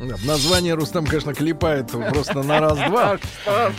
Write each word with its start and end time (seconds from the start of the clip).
Да, 0.00 0.14
название 0.24 0.74
Рустам, 0.74 1.04
конечно, 1.04 1.34
клепает 1.34 1.88
просто 1.88 2.42
на 2.42 2.60
раз-два. 2.60 3.18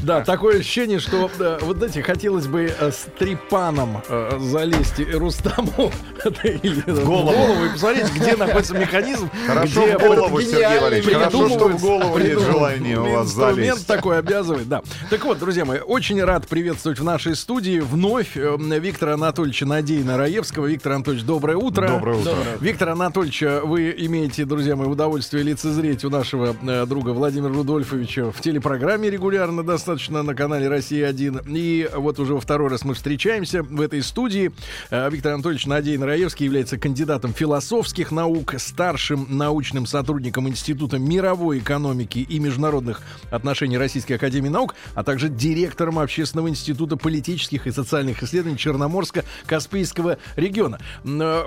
Да, 0.01 0.21
такое 0.23 0.59
ощущение, 0.59 0.99
что, 0.99 1.29
вот 1.61 1.77
знаете, 1.77 2.03
хотелось 2.03 2.47
бы 2.47 2.71
э, 2.77 2.91
с 2.91 3.07
трипаном 3.17 4.01
э, 4.07 4.37
залезть 4.39 4.99
Рустаму 5.13 5.91
в 6.23 7.05
голову. 7.05 7.65
и 7.65 7.69
посмотреть, 7.69 8.11
где 8.13 8.35
находится 8.35 8.77
механизм. 8.77 9.29
Хорошо 9.47 9.85
где 9.85 9.97
в 9.97 10.01
голову, 10.01 10.41
Сергей 10.41 10.79
Валерьевич, 10.79 11.13
хорошо, 11.13 11.49
что 11.49 11.67
в 11.69 11.81
голову 11.81 12.17
нет 12.19 12.39
желания 12.39 12.99
у 12.99 13.11
вас 13.11 13.27
Инструмент 13.27 13.57
залезть. 13.57 13.87
такой 13.87 14.19
обязывает, 14.19 14.67
да. 14.67 14.81
Так 15.09 15.23
вот, 15.25 15.39
друзья 15.39 15.65
мои, 15.65 15.79
очень 15.79 16.23
рад 16.23 16.47
приветствовать 16.47 16.99
в 16.99 17.03
нашей 17.03 17.35
студии 17.35 17.79
вновь 17.79 18.37
э, 18.37 18.57
Виктора 18.59 19.13
Анатольевича 19.15 19.65
Надейна-Раевского. 19.65 20.67
Виктор 20.67 20.93
Анатольевич, 20.93 21.25
доброе 21.25 21.57
утро. 21.57 21.87
Доброе 21.87 22.17
утро. 22.17 22.35
Виктор 22.59 22.89
Анатольевич, 22.89 23.41
вы 23.63 23.93
имеете, 23.97 24.45
друзья 24.45 24.75
мои, 24.75 24.87
удовольствие 24.87 25.43
лицезреть 25.43 26.03
у 26.05 26.10
нашего 26.11 26.55
э, 26.61 26.85
друга 26.85 27.09
Владимира 27.09 27.51
Рудольфовича 27.51 28.31
в 28.31 28.41
телепрограмме 28.41 29.09
регулярно 29.09 29.63
достаточно 29.63 30.21
на 30.21 30.35
канале 30.35 30.67
«Россия-1». 30.67 31.43
И 31.47 31.89
вот 31.95 32.19
уже 32.19 32.35
во 32.35 32.41
второй 32.41 32.69
раз 32.69 32.83
мы 32.83 32.93
встречаемся 32.93 33.63
в 33.63 33.81
этой 33.81 34.03
студии. 34.03 34.51
Э, 34.91 35.09
Виктор 35.09 35.33
Анатольевич 35.33 35.65
Надейн-Раевский 35.65 36.43
является 36.43 36.77
кандидатом 36.77 37.33
философских 37.33 38.11
наук, 38.11 38.55
старшим 38.57 39.25
научным 39.29 39.85
сотрудником 39.85 40.47
Института 40.47 40.99
мировой 40.99 41.59
экономики 41.59 42.19
и 42.19 42.39
международных 42.39 43.01
отношений 43.31 43.77
Российской 43.77 44.13
Академии 44.13 44.49
Наук, 44.49 44.75
а 44.93 45.03
также 45.03 45.29
директором 45.29 45.97
Общественного 45.97 46.49
института 46.49 46.97
политических 46.97 47.65
и 47.67 47.71
социальных 47.71 48.21
исследований 48.21 48.57
Черноморско-Каспийского 48.57 50.17
региона. 50.35 50.79
Э, 51.05 51.43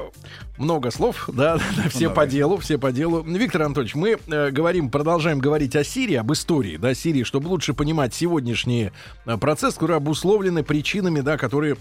Много 0.56 0.90
слов, 0.90 1.28
да, 1.32 1.58
все 1.90 2.08
по 2.08 2.26
делу, 2.26 2.56
все 2.56 2.78
по 2.78 2.90
делу. 2.90 3.22
Виктор 3.22 3.62
Анатольевич, 3.62 3.94
мы 3.94 4.18
говорим, 4.54 4.88
продолжаем 4.90 5.38
говорить 5.38 5.76
о 5.76 5.84
Сирии, 5.84 6.14
об 6.14 6.32
истории, 6.32 6.78
да, 6.78 6.94
Сирии, 6.94 7.24
чтобы 7.24 7.48
лучше 7.48 7.74
понимать 7.74 8.14
сегодняшние 8.14 8.92
э, 9.26 9.36
процессы, 9.36 9.74
которые 9.74 9.98
обусловлены 9.98 10.62
причинами, 10.62 11.20
да, 11.20 11.36
которые 11.36 11.76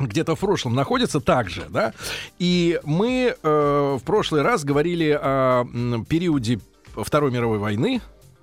где-то 0.00 0.34
в 0.34 0.40
прошлом 0.40 0.74
находятся 0.74 1.20
также, 1.20 1.66
да. 1.68 1.92
И 2.38 2.80
мы 2.84 3.36
э, 3.40 3.96
в 4.00 4.04
прошлый 4.04 4.42
раз 4.42 4.64
говорили 4.64 5.10
о 5.10 5.64
периоде 6.08 6.58
Второй 6.96 7.30
мировой 7.30 7.58
войны, 7.58 8.00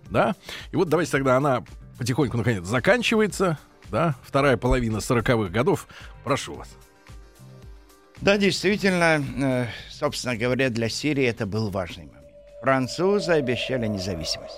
да. 0.10 0.36
И 0.72 0.76
вот 0.76 0.88
давайте 0.88 1.12
тогда 1.12 1.36
она 1.36 1.66
потихоньку 1.98 2.38
наконец 2.38 2.66
заканчивается, 2.66 3.58
да. 3.90 4.16
Вторая 4.24 4.58
половина 4.58 5.02
сороковых 5.02 5.52
годов. 5.52 5.88
Прошу 6.24 6.54
вас. 6.56 6.70
Да, 8.22 8.38
действительно, 8.38 9.24
э, 9.38 9.68
собственно 9.90 10.38
говоря, 10.38 10.70
для 10.70 10.88
Сирии 10.88 11.26
это 11.26 11.46
был 11.46 11.70
важный 11.70 12.06
момент. 12.06 12.15
Французы 12.66 13.34
обещали 13.34 13.86
независимость. 13.86 14.58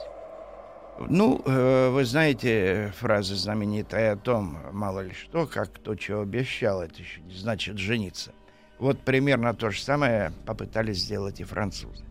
Ну, 1.09 1.41
э, 1.43 1.89
вы 1.89 2.05
знаете 2.05 2.93
фраза 2.97 3.35
знаменитая 3.35 4.13
о 4.13 4.15
том, 4.15 4.59
мало 4.71 5.01
ли 5.01 5.11
что, 5.11 5.45
как 5.45 5.73
кто 5.73 5.93
чего 5.95 6.21
обещал, 6.21 6.81
это 6.81 7.01
еще 7.01 7.19
не 7.19 7.33
значит 7.33 7.77
жениться. 7.77 8.31
Вот 8.79 8.97
примерно 9.01 9.53
то 9.53 9.71
же 9.71 9.81
самое 9.81 10.31
попытались 10.45 10.99
сделать 10.99 11.41
и 11.41 11.43
французы. 11.43 12.05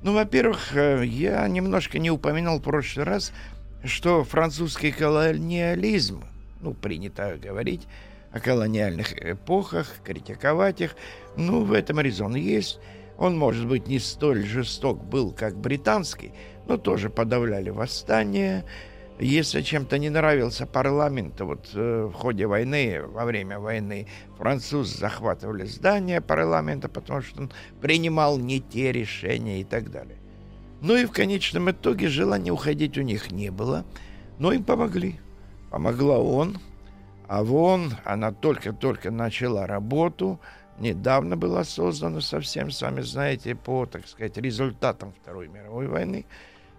Ну, 0.00 0.14
во-первых, 0.14 0.74
э, 0.74 1.04
я 1.04 1.46
немножко 1.46 1.98
не 1.98 2.10
упоминал 2.10 2.58
в 2.58 2.62
прошлый 2.62 3.04
раз, 3.04 3.30
что 3.84 4.24
французский 4.24 4.92
колониализм, 4.92 6.24
ну, 6.62 6.72
принято 6.72 7.36
говорить 7.36 7.86
о 8.32 8.40
колониальных 8.40 9.12
эпохах, 9.22 9.92
критиковать 10.02 10.80
их, 10.80 10.96
ну, 11.36 11.64
в 11.64 11.74
этом 11.74 12.00
резон 12.00 12.34
есть. 12.34 12.80
Он, 13.18 13.36
может 13.36 13.66
быть, 13.68 13.86
не 13.86 13.98
столь 13.98 14.44
жесток 14.44 15.02
был, 15.04 15.32
как 15.32 15.56
британский, 15.56 16.32
но 16.66 16.76
тоже 16.76 17.10
подавляли 17.10 17.70
восстания. 17.70 18.64
Если 19.20 19.62
чем-то 19.62 19.98
не 19.98 20.10
нравился 20.10 20.66
парламент, 20.66 21.40
вот 21.40 21.70
э, 21.74 22.10
в 22.10 22.12
ходе 22.12 22.46
войны, 22.46 23.00
во 23.06 23.24
время 23.24 23.60
войны, 23.60 24.08
французы 24.36 24.98
захватывали 24.98 25.64
здание 25.64 26.20
парламента, 26.20 26.88
потому 26.88 27.22
что 27.22 27.42
он 27.42 27.52
принимал 27.80 28.38
не 28.38 28.60
те 28.60 28.90
решения 28.90 29.60
и 29.60 29.64
так 29.64 29.92
далее. 29.92 30.18
Ну 30.80 30.96
и 30.96 31.06
в 31.06 31.12
конечном 31.12 31.70
итоге 31.70 32.08
желания 32.08 32.50
уходить 32.50 32.98
у 32.98 33.02
них 33.02 33.30
не 33.30 33.50
было, 33.50 33.84
но 34.38 34.52
им 34.52 34.64
помогли. 34.64 35.20
Помогла 35.70 36.18
ООН, 36.18 36.58
а 37.28 37.44
в 37.44 37.54
ООН 37.54 37.94
она 38.04 38.32
только-только 38.32 39.10
начала 39.10 39.66
работу, 39.66 40.40
недавно 40.78 41.36
была 41.36 41.64
создана 41.64 42.20
совсем, 42.20 42.70
сами 42.70 43.00
знаете, 43.02 43.54
по, 43.54 43.86
так 43.86 44.06
сказать, 44.06 44.36
результатам 44.36 45.12
Второй 45.22 45.48
мировой 45.48 45.86
войны. 45.86 46.26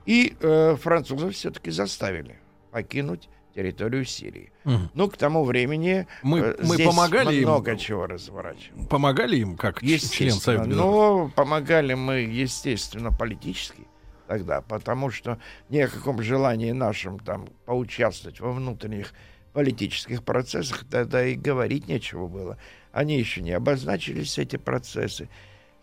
И 0.06 0.36
э, 0.40 0.76
французов 0.76 1.34
все-таки 1.34 1.72
заставили 1.72 2.38
покинуть 2.72 3.30
территорию 3.56 4.06
Сирии. 4.06 4.52
Мгм. 4.66 4.92
Ну, 4.94 5.10
к 5.10 5.18
тому 5.18 5.44
времени 5.46 6.08
Мы- 6.22 6.40
э, 6.40 6.56
мы 6.62 6.76
здесь 6.76 6.88
помогали 6.88 7.36
им? 7.36 7.44
много 7.44 7.78
чего 7.78 8.06
разворачивалось. 8.06 8.88
Помогали 8.88 9.38
им 9.38 9.56
как 9.56 9.82
член. 9.82 10.34
Совета? 10.34 10.66
Но 10.66 11.32
помогали 11.36 11.94
мы, 11.94 12.16
естественно, 12.20 13.12
политически 13.12 13.88
тогда, 14.28 14.62
потому 14.62 15.10
что 15.10 15.40
ни 15.70 15.80
о 15.80 15.88
каком 15.88 16.22
желании 16.22 16.72
нашем 16.72 17.20
там 17.20 17.48
поучаствовать 17.66 18.40
во 18.40 18.52
внутренних 18.52 19.14
политических 19.54 20.24
процессах 20.24 20.84
тогда 20.92 21.26
и 21.26 21.36
говорить 21.36 21.88
нечего 21.88 22.28
было. 22.28 22.58
Они 22.96 23.20
еще 23.20 23.42
не 23.42 23.52
обозначились, 23.52 24.38
эти 24.38 24.56
процессы. 24.56 25.28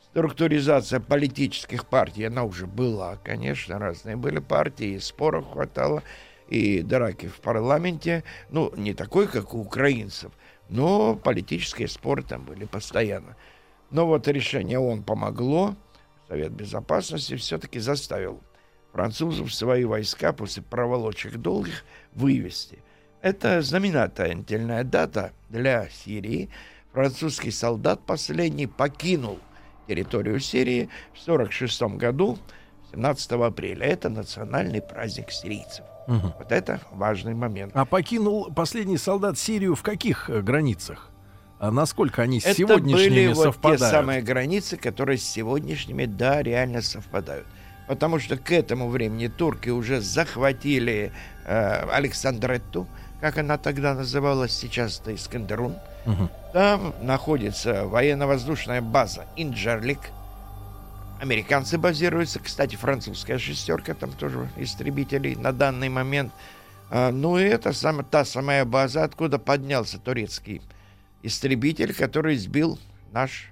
Структуризация 0.01 0.99
политических 0.99 1.87
партий, 1.87 2.25
она 2.25 2.45
уже 2.45 2.67
была, 2.67 3.17
конечно, 3.17 3.79
разные 3.79 4.17
были 4.17 4.39
партии, 4.39 4.95
и 4.95 4.99
споров 4.99 5.47
хватало, 5.53 6.03
и 6.49 6.81
драки 6.81 7.27
в 7.27 7.39
парламенте, 7.41 8.25
ну, 8.49 8.73
не 8.79 8.95
такой, 8.95 9.29
как 9.29 9.53
у 9.53 9.61
украинцев, 9.61 10.33
но 10.71 11.15
политические 11.15 11.89
споры 11.89 12.23
там 12.23 12.47
были 12.47 12.65
постоянно. 12.65 13.37
Но 13.91 14.07
вот 14.07 14.27
решение 14.27 14.79
ООН 14.79 15.03
помогло, 15.03 15.77
Совет 16.29 16.53
Безопасности 16.53 17.37
все-таки 17.37 17.79
заставил 17.79 18.41
французов 18.91 19.53
свои 19.53 19.85
войска 19.85 20.33
после 20.33 20.63
проволочек 20.63 21.37
долгих 21.37 21.85
вывести. 22.15 22.79
Это 23.21 23.61
знаменательная 23.61 24.83
дата 24.83 25.33
для 25.51 25.91
Сирии. 25.91 26.49
Французский 26.93 27.51
солдат 27.51 28.01
последний 28.05 28.67
покинул 28.67 29.39
территорию 29.89 30.41
Сирии 30.41 30.91
в 31.15 31.23
1946 31.23 31.83
году, 31.99 32.39
17 32.93 33.33
апреля. 33.33 33.87
Это 33.87 34.11
национальный 34.11 34.83
праздник 34.83 35.31
сирийцев. 35.31 35.85
Мгм. 36.07 36.35
Вот 36.39 36.53
это 36.53 36.81
важный 36.91 37.35
момент. 37.35 37.73
А 37.75 37.85
покинул 37.85 38.53
последний 38.53 38.99
солдат 38.99 39.39
Сирию 39.39 39.75
в 39.75 39.83
каких 39.83 40.29
э, 40.29 40.43
границах? 40.43 41.11
А 41.59 41.71
насколько 41.71 42.23
они 42.23 42.41
с 42.41 42.45
Это 42.45 42.57
сегодняшними 42.57 43.29
были 43.29 43.33
вот 43.33 43.57
те 43.63 43.79
самые 43.79 44.21
границы, 44.21 44.77
которые 44.77 45.17
с 45.17 45.25
сегодняшними, 45.25 46.07
да, 46.07 46.43
реально 46.43 46.83
совпадают. 46.83 47.47
Потому 47.87 48.19
что 48.19 48.37
к 48.37 48.51
этому 48.51 48.89
времени 48.89 49.29
турки 49.29 49.69
уже 49.69 50.01
захватили 50.01 51.13
э, 51.45 51.89
Александретту, 51.91 52.89
как 53.21 53.39
она 53.39 53.59
тогда 53.59 53.95
называлась, 53.95 54.53
сейчас 54.53 55.01
это 55.01 55.15
Искандерун. 55.15 55.77
Мгм. 56.05 56.29
Там 56.53 56.95
находится 57.01 57.87
военно-воздушная 57.87 58.81
база 58.83 59.27
Инджерлик. 59.37 60.01
Американцы 61.21 61.79
базируются. 61.79 62.41
Кстати, 62.41 62.75
французская 62.77 63.39
шестерка, 63.39 63.95
там 63.95 64.11
тоже 64.13 64.49
истребителей 64.57 65.37
на 65.37 65.53
данный 65.53 65.89
момент. 65.89 66.33
А, 66.91 67.11
ну 67.11 67.39
и 67.39 67.45
это 67.45 67.73
сам, 67.73 68.05
та 68.05 68.25
самая 68.25 68.65
база, 68.65 69.05
откуда 69.05 69.39
поднялся 69.39 69.99
турецкий 69.99 70.61
истребитель, 71.23 71.95
который 71.95 72.37
сбил 72.37 72.79
наш, 73.13 73.49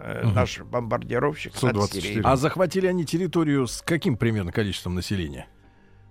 э, 0.00 0.22
Мгм. 0.24 0.34
наш 0.34 0.60
бомбардировщик 0.60 1.60
над 1.60 1.74
Су-24. 1.76 2.00
Сирией. 2.00 2.20
А 2.24 2.36
захватили 2.36 2.86
они 2.86 3.04
территорию 3.04 3.66
с 3.66 3.82
каким 3.82 4.16
примерно 4.16 4.52
количеством 4.52 4.94
населения? 4.94 5.48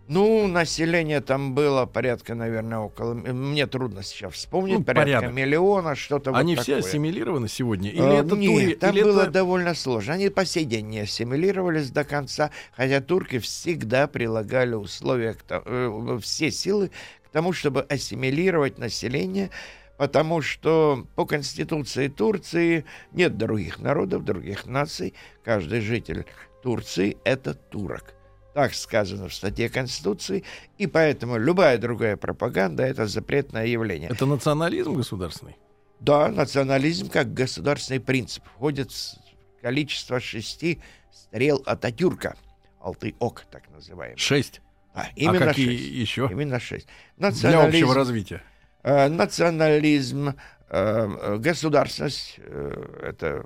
Ну, 0.10 0.48
население 0.48 1.22
там 1.22 1.54
было 1.54 1.86
порядка, 1.86 2.34
наверное, 2.34 2.80
около... 2.80 3.14
Мне 3.14 3.68
трудно 3.68 4.02
сейчас 4.02 4.34
вспомнить. 4.34 4.80
Ну, 4.80 4.84
порядка 4.84 5.20
порядок. 5.20 5.34
миллиона, 5.36 5.94
что-то 5.94 6.32
они 6.36 6.56
вот 6.56 6.64
все 6.64 6.78
такое. 6.78 6.90
ассимилированы 6.90 7.48
сегодня? 7.48 7.92
Или 7.92 8.02
А, 8.02 8.14
это 8.26 8.36
нет, 8.36 8.52
тури- 8.52 8.76
там 8.76 8.96
или 8.96 9.04
было 9.04 9.22
это- 9.22 9.32
довольно 9.32 9.76
сложно. 9.76 10.16
Они 10.16 10.30
по 10.30 10.46
сей 10.46 10.66
день 10.66 10.88
не 10.88 11.02
ассимилировались 11.02 11.92
до 11.92 12.04
конца, 12.04 12.50
хотя 12.76 13.02
турки 13.02 13.38
всегда 13.38 14.08
прилагали 14.08 14.74
условия, 14.74 15.38
э, 15.48 16.20
все 16.24 16.50
силы 16.50 16.90
к 17.24 17.30
тому, 17.30 17.54
чтобы 17.54 17.84
ассимилировать 17.84 18.80
население, 18.80 19.52
потому 20.00 20.42
что 20.42 21.06
по 21.16 21.28
Конституции 21.28 22.08
Турции 22.08 22.84
нет 23.12 23.38
других 23.38 23.78
народов, 23.78 24.26
других 24.26 24.66
наций. 24.66 25.14
Каждый 25.44 25.82
житель 25.82 26.26
Турции— 26.64 27.16
это 27.24 27.54
турок. 27.54 28.16
Так 28.54 28.74
сказано 28.74 29.30
в 29.30 29.34
статье 29.34 29.70
Конституции, 29.70 30.44
и 30.78 30.88
поэтому 30.88 31.38
любая 31.38 31.78
другая 31.78 32.18
пропаганда— 32.18 32.84
это 32.86 33.06
запретное 33.06 33.68
явление. 33.68 34.10
Это 34.10 34.26
национализм 34.26 34.96
государственный? 34.96 35.56
Да, 36.00 36.30
национализм 36.30 37.10
как 37.10 37.34
государственный 37.34 38.00
принцип 38.00 38.44
входит 38.56 38.92
в 38.92 39.62
количество 39.62 40.20
шести 40.20 40.82
стрел 41.12 41.62
Ататюрка. 41.66 42.36
Алты-ок, 42.82 43.44
так 43.52 43.70
называемый. 43.70 44.18
Шесть? 44.18 44.62
А, 44.94 45.08
именно 45.16 45.46
а 45.46 45.50
какие 45.50 45.78
шесть. 45.78 45.92
еще? 45.92 46.30
Именно 46.32 46.60
шесть. 46.60 46.88
Для 47.18 47.64
общего 47.64 47.94
развития. 47.94 48.42
Э, 48.82 49.10
национализм, 49.10 50.34
э, 50.70 51.38
государственность, 51.38 52.36
э, 52.38 53.02
это 53.04 53.46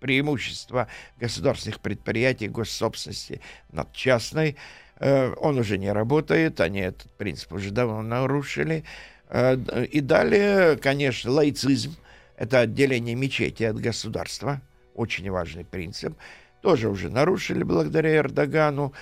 преимущество 0.00 0.88
государственных 1.18 1.80
предприятий, 1.80 2.48
госсобственности 2.48 3.40
над 3.70 3.92
частной. 3.92 4.56
Э, 4.98 5.34
он 5.38 5.58
уже 5.58 5.78
не 5.78 5.92
работает, 5.92 6.60
они 6.60 6.80
этот 6.80 7.10
принцип 7.12 7.52
уже 7.52 7.70
давно 7.70 8.02
нарушили. 8.02 8.84
Э, 9.28 9.56
и 9.90 10.00
далее, 10.00 10.76
конечно, 10.76 11.30
лаицизм. 11.30 11.96
Это 12.36 12.60
отделение 12.60 13.14
мечети 13.14 13.62
от 13.62 13.78
государства. 13.78 14.60
Очень 14.94 15.30
важный 15.30 15.64
принцип. 15.64 16.14
Тоже 16.60 16.88
уже 16.88 17.08
нарушили 17.10 17.62
благодаря 17.62 18.16
Эрдогану. 18.16 18.92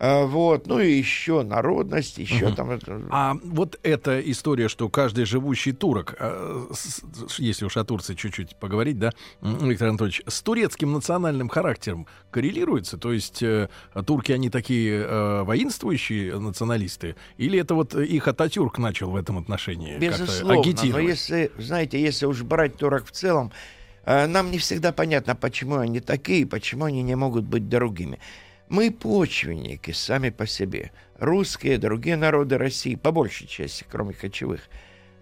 А, 0.00 0.26
вот, 0.26 0.66
ну 0.66 0.78
и 0.78 0.92
еще 0.92 1.42
народность, 1.42 2.18
еще 2.18 2.46
угу. 2.48 2.54
там. 2.54 2.78
А 3.10 3.36
вот 3.42 3.78
эта 3.82 4.20
история, 4.20 4.68
что 4.68 4.88
каждый 4.88 5.24
живущий 5.24 5.72
турок, 5.72 6.14
а, 6.20 6.68
если 7.38 7.64
уж 7.64 7.76
о 7.76 7.84
Турции 7.84 8.14
чуть-чуть 8.14 8.56
поговорить, 8.56 8.98
да, 8.98 9.12
Виктор 9.42 9.88
Анатольевич, 9.88 10.22
с 10.26 10.40
турецким 10.42 10.92
национальным 10.92 11.48
характером 11.48 12.06
коррелируется? 12.30 12.96
То 12.96 13.12
есть 13.12 13.42
э, 13.42 13.68
турки, 14.06 14.30
они 14.30 14.50
такие 14.50 15.02
э, 15.02 15.42
воинствующие 15.42 16.38
националисты? 16.38 17.16
Или 17.36 17.58
это 17.58 17.74
вот 17.74 17.94
их 17.94 18.28
Ататюрк 18.28 18.78
начал 18.78 19.10
в 19.10 19.16
этом 19.16 19.38
отношении 19.38 19.98
Безусловно, 19.98 20.62
но 20.92 20.98
если, 21.00 21.50
знаете, 21.58 22.00
если 22.00 22.26
уж 22.26 22.42
брать 22.42 22.76
турок 22.76 23.06
в 23.06 23.10
целом, 23.10 23.52
э, 24.04 24.26
нам 24.26 24.50
не 24.52 24.58
всегда 24.58 24.92
понятно, 24.92 25.34
почему 25.34 25.78
они 25.78 26.00
такие, 26.00 26.46
почему 26.46 26.84
они 26.84 27.02
не 27.02 27.16
могут 27.16 27.44
быть 27.44 27.68
другими. 27.68 28.20
Мы 28.68 28.90
почвенники 28.90 29.92
сами 29.92 30.30
по 30.30 30.46
себе. 30.46 30.92
Русские, 31.18 31.78
другие 31.78 32.16
народы 32.16 32.58
России, 32.58 32.96
по 32.96 33.12
большей 33.12 33.46
части, 33.46 33.84
кроме 33.88 34.12
кочевых. 34.12 34.68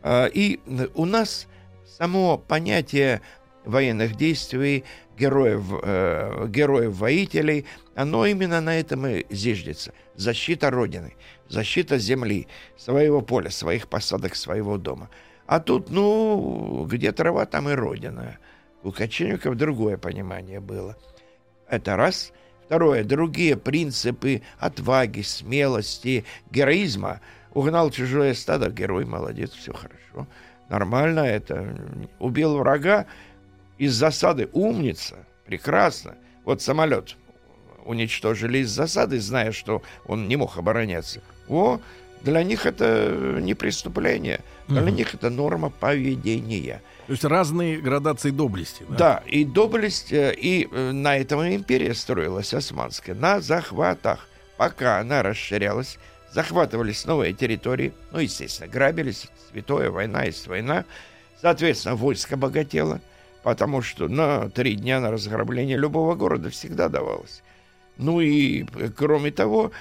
А, 0.02 0.26
и 0.26 0.58
у 0.94 1.04
нас 1.04 1.46
само 1.86 2.38
понятие 2.38 3.22
военных 3.64 4.16
действий, 4.16 4.84
героев, 5.16 5.64
э, 5.82 6.46
героев-воителей, 6.48 7.66
оно 7.94 8.26
именно 8.26 8.60
на 8.60 8.78
этом 8.78 9.06
и 9.06 9.26
зиждется. 9.30 9.92
Защита 10.14 10.70
Родины, 10.70 11.14
защита 11.48 11.98
земли, 11.98 12.48
своего 12.76 13.22
поля, 13.22 13.50
своих 13.50 13.88
посадок, 13.88 14.34
своего 14.36 14.76
дома. 14.76 15.08
А 15.46 15.60
тут, 15.60 15.90
ну, 15.90 16.86
где 16.90 17.12
трава, 17.12 17.46
там 17.46 17.68
и 17.68 17.72
Родина. 17.72 18.38
У 18.82 18.92
кочевников 18.92 19.56
другое 19.56 19.96
понимание 19.96 20.60
было. 20.60 20.96
Это 21.68 21.96
раз– 21.96 22.32
Второе. 22.66 23.04
Другие 23.04 23.56
принципы 23.56 24.42
отваги, 24.58 25.22
смелости, 25.22 26.24
героизма. 26.50 27.20
Угнал 27.54 27.90
чужое 27.90 28.34
стадо, 28.34 28.70
герой, 28.70 29.04
молодец, 29.04 29.52
все 29.52 29.72
хорошо. 29.72 30.28
Нормально 30.68 31.20
это. 31.20 31.74
Убил 32.18 32.58
врага 32.58 33.06
из 33.78 33.94
засады, 33.94 34.48
умница, 34.52 35.16
прекрасно. 35.46 36.16
Вот 36.44 36.60
самолет 36.60 37.16
уничтожили 37.86 38.58
из 38.58 38.70
засады, 38.70 39.20
зная, 39.20 39.52
что 39.52 39.82
он 40.06 40.28
не 40.28 40.36
мог 40.36 40.58
обороняться. 40.58 41.22
О, 41.48 41.80
для 42.26 42.42
них 42.42 42.66
это 42.66 43.38
не 43.40 43.54
преступление, 43.54 44.40
для 44.66 44.82
угу. 44.82 44.90
них 44.90 45.14
это 45.14 45.30
норма 45.30 45.70
поведения. 45.70 46.82
То 47.06 47.12
есть 47.12 47.24
разные 47.24 47.78
градации 47.78 48.30
доблести. 48.30 48.84
Да, 48.88 48.96
да 48.96 49.22
и 49.26 49.44
доблесть, 49.44 50.12
э, 50.12 50.34
и 50.36 50.68
э, 50.70 50.90
на 50.90 51.16
этом 51.16 51.46
империя 51.46 51.94
строилась 51.94 52.52
османская, 52.52 53.14
на 53.14 53.40
захватах. 53.40 54.28
Пока 54.56 54.98
она 54.98 55.22
расширялась, 55.22 55.98
захватывались 56.32 57.04
новые 57.04 57.32
территории, 57.32 57.92
ну, 58.10 58.18
естественно, 58.18 58.68
грабились, 58.68 59.28
святое, 59.52 59.90
война 59.90 60.24
есть 60.24 60.48
война. 60.48 60.84
Соответственно, 61.40 61.94
войско 61.94 62.36
богатело, 62.36 63.00
потому 63.44 63.82
что 63.82 64.08
на 64.08 64.50
три 64.50 64.74
дня 64.74 64.98
на 64.98 65.12
разграбление 65.12 65.76
любого 65.76 66.16
города 66.16 66.50
всегда 66.50 66.88
давалось. 66.88 67.42
Ну 67.96 68.20
и, 68.20 68.64
э, 68.74 68.88
кроме 68.94 69.30
того, 69.30 69.72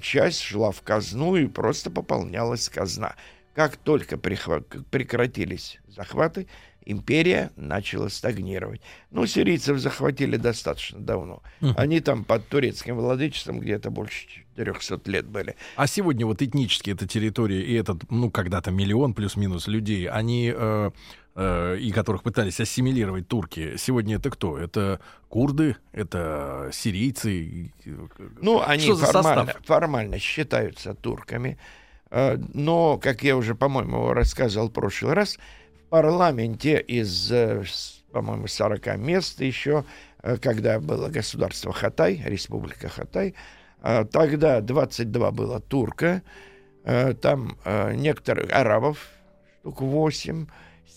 часть 0.00 0.40
шла 0.40 0.70
в 0.70 0.82
казну 0.82 1.36
и 1.36 1.46
просто 1.46 1.90
пополнялась 1.90 2.68
казна. 2.68 3.14
Как 3.54 3.76
только 3.76 4.18
прекратились 4.18 5.78
захваты, 5.86 6.48
империя 6.86 7.50
начала 7.56 8.08
стагнировать. 8.08 8.80
Ну, 9.10 9.26
сирийцев 9.26 9.78
захватили 9.78 10.36
достаточно 10.36 11.00
давно. 11.00 11.42
Они 11.76 12.00
там 12.00 12.24
под 12.24 12.48
турецким 12.48 12.96
владычеством 12.96 13.60
где-то 13.60 13.90
больше 13.90 14.26
400 14.56 15.10
лет 15.10 15.26
были. 15.26 15.56
А 15.76 15.86
сегодня 15.86 16.26
вот 16.26 16.42
этнически 16.42 16.90
эта 16.90 17.06
территория 17.06 17.62
и 17.62 17.74
этот, 17.74 18.10
ну, 18.10 18.30
когда-то 18.30 18.70
миллион 18.70 19.14
плюс-минус 19.14 19.66
людей, 19.66 20.08
они... 20.08 20.52
Э, 20.54 20.90
э, 21.34 21.78
и 21.78 21.90
которых 21.90 22.22
пытались 22.22 22.60
ассимилировать 22.60 23.28
турки. 23.28 23.76
Сегодня 23.76 24.16
это 24.16 24.30
кто? 24.30 24.58
Это 24.58 25.00
курды, 25.28 25.76
это 25.92 26.70
сирийцы. 26.72 27.72
Ну, 28.40 28.62
они 28.64 28.92
формально, 28.92 29.54
формально 29.64 30.18
считаются 30.18 30.94
турками. 30.94 31.58
Э, 32.10 32.36
но, 32.52 32.98
как 32.98 33.22
я 33.22 33.36
уже, 33.36 33.54
по-моему, 33.54 34.12
рассказывал 34.12 34.68
в 34.68 34.72
прошлый 34.72 35.14
раз, 35.14 35.38
парламенте 35.94 36.80
из, 36.80 37.30
э, 37.30 37.62
по-моему, 38.10 38.48
40 38.48 38.96
мест 38.96 39.40
еще, 39.40 39.84
э, 40.24 40.38
когда 40.38 40.80
было 40.80 41.08
государство 41.08 41.72
Хатай, 41.72 42.20
республика 42.26 42.88
Хатай, 42.88 43.36
э, 43.80 44.04
тогда 44.10 44.60
22 44.60 45.30
было 45.30 45.60
турка, 45.60 46.22
там 47.22 47.56
некоторых 47.94 48.52
арабов, 48.52 49.08
штук 49.60 49.80
8, 49.82 50.46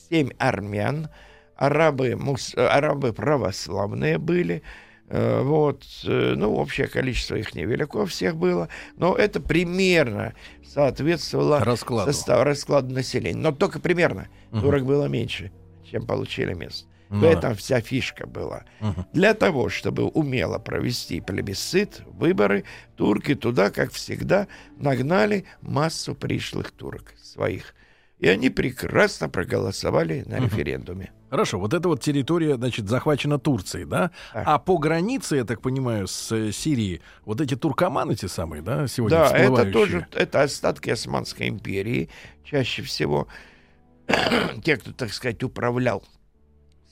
7 0.09 0.31
армян, 0.39 1.09
арабы, 1.55 2.15
мус, 2.15 2.55
арабы 2.57 3.13
православные 3.13 4.17
были, 4.17 4.63
вот, 5.09 5.85
ну, 6.03 6.55
общее 6.55 6.87
количество 6.87 7.35
их 7.35 7.55
невелико 7.55 8.05
всех 8.05 8.35
было, 8.35 8.67
но 8.97 9.15
это 9.15 9.39
примерно 9.39 10.33
соответствовало 10.65 11.63
раскладу, 11.63 12.11
состав, 12.11 12.43
раскладу 12.43 12.93
населения. 12.93 13.39
Но 13.39 13.51
только 13.51 13.79
примерно. 13.79 14.27
Угу. 14.51 14.61
Турок 14.61 14.85
было 14.85 15.05
меньше, 15.05 15.51
чем 15.89 16.05
получили 16.05 16.53
место. 16.53 16.87
Ну, 17.09 17.21
в 17.21 17.23
этом 17.23 17.55
вся 17.55 17.79
фишка 17.79 18.27
была. 18.27 18.65
Угу. 18.81 19.05
Для 19.13 19.33
того, 19.33 19.69
чтобы 19.69 20.03
умело 20.03 20.59
провести 20.59 21.21
плебисцит, 21.21 22.01
выборы, 22.05 22.65
турки 22.95 23.33
туда, 23.33 23.69
как 23.69 23.91
всегда, 23.91 24.47
нагнали 24.75 25.45
массу 25.61 26.15
пришлых 26.15 26.71
турок 26.71 27.13
своих. 27.21 27.73
И 28.19 28.27
они 28.27 28.49
прекрасно 28.49 29.29
проголосовали 29.29 30.23
на 30.25 30.37
угу. 30.37 30.45
референдуме. 30.45 31.11
Хорошо, 31.29 31.59
вот 31.59 31.73
эта 31.73 31.89
вот 31.89 32.01
территория, 32.01 32.55
значит, 32.55 32.87
захвачена 32.87 33.37
Турцией, 33.37 33.85
да? 33.85 34.11
А, 34.33 34.55
а 34.55 34.59
по 34.59 34.77
границе, 34.77 35.37
я 35.37 35.43
так 35.43 35.61
понимаю, 35.61 36.07
с 36.07 36.31
э, 36.31 36.51
Сирией, 36.51 37.01
вот 37.25 37.41
эти 37.41 37.55
туркоманы 37.55 38.15
те 38.15 38.29
самые, 38.29 38.61
да, 38.61 38.87
сегодня 38.87 39.17
Да, 39.17 39.37
это 39.37 39.71
тоже, 39.71 40.07
это 40.13 40.43
остатки 40.43 40.89
Османской 40.89 41.49
империи, 41.49 42.09
чаще 42.45 42.81
всего 42.81 43.27
те, 44.63 44.77
кто, 44.77 44.93
так 44.93 45.11
сказать, 45.11 45.43
управлял, 45.43 46.01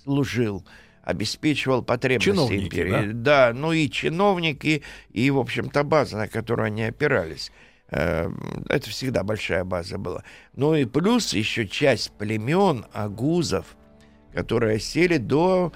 служил, 0.04 0.66
обеспечивал 1.04 1.82
потребности 1.82 2.32
чиновники, 2.32 2.64
империи. 2.66 3.12
Да? 3.14 3.48
да, 3.48 3.54
ну 3.54 3.72
и 3.72 3.90
чиновники, 3.90 4.84
и, 5.12 5.32
в 5.32 5.38
общем-то, 5.38 5.84
база, 5.84 6.18
на 6.18 6.28
которую 6.28 6.66
они 6.66 6.84
опирались. 6.84 7.54
Эм, 7.90 8.66
это 8.68 8.90
всегда 8.90 9.24
большая 9.24 9.64
база 9.64 9.98
была. 9.98 10.24
Ну 10.56 10.76
и 10.76 10.86
плюс 10.86 11.34
еще 11.34 11.68
часть 11.68 12.12
племен, 12.12 12.86
агузов, 12.92 13.78
которые 14.36 14.80
сели 14.80 15.18
до 15.18 15.72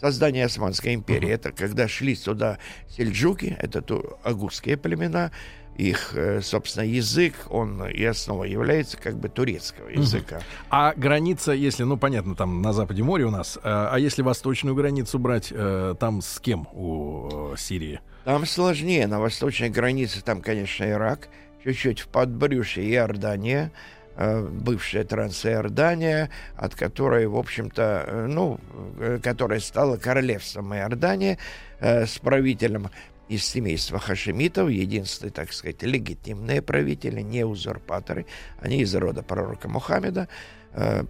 создания 0.00 0.44
Османской 0.44 0.94
империи. 0.94 1.30
Uh-huh. 1.30 1.34
Это 1.34 1.52
когда 1.52 1.88
шли 1.88 2.14
сюда 2.14 2.58
сельджуки, 2.88 3.56
это 3.58 3.82
то, 3.82 4.20
агурские 4.22 4.76
племена, 4.76 5.32
их, 5.76 6.14
э, 6.14 6.42
собственно, 6.42 6.84
язык, 6.84 7.34
он 7.48 7.86
и 7.88 8.04
основа 8.04 8.44
является 8.44 8.98
как 8.98 9.18
бы 9.18 9.28
турецкого 9.28 9.88
языка. 9.88 10.36
Угу. 10.36 10.44
А 10.70 10.92
граница, 10.94 11.52
если, 11.52 11.84
ну, 11.84 11.96
понятно, 11.96 12.34
там 12.34 12.60
на 12.60 12.74
западе 12.74 13.02
море 13.02 13.24
у 13.24 13.30
нас, 13.30 13.58
а, 13.62 13.88
а 13.90 13.98
если 13.98 14.20
восточную 14.20 14.76
границу 14.76 15.18
брать, 15.18 15.48
э, 15.50 15.94
там 15.98 16.20
с 16.20 16.40
кем 16.40 16.68
у 16.74 17.54
Сирии? 17.56 18.00
Там 18.24 18.44
сложнее. 18.44 19.06
На 19.06 19.18
восточной 19.18 19.70
границе 19.70 20.22
там, 20.22 20.42
конечно, 20.42 20.84
Ирак, 20.84 21.28
чуть-чуть 21.64 22.00
в 22.00 22.08
подбрюшье 22.08 22.84
Иордания, 22.92 23.72
э, 23.72 24.01
бывшая 24.16 25.04
Трансиордания, 25.04 26.30
от 26.56 26.74
которой, 26.74 27.26
в 27.26 27.36
общем-то, 27.36 28.04
э, 28.06 28.26
ну, 28.26 28.60
э, 28.98 29.18
которая 29.22 29.60
стала 29.60 29.96
королевством 29.96 30.74
Иордания 30.74 31.38
с 31.80 32.18
правителем 32.18 32.90
из 33.28 33.44
семейства 33.44 33.98
хашемитов, 33.98 34.68
единственные, 34.68 35.32
так 35.32 35.52
сказать, 35.52 35.82
легитимные 35.82 36.62
правители, 36.62 37.22
не 37.22 37.44
узурпаторы. 37.44 38.26
Они 38.60 38.82
из 38.82 38.94
рода 38.94 39.22
пророка 39.22 39.68
Мухаммеда, 39.68 40.28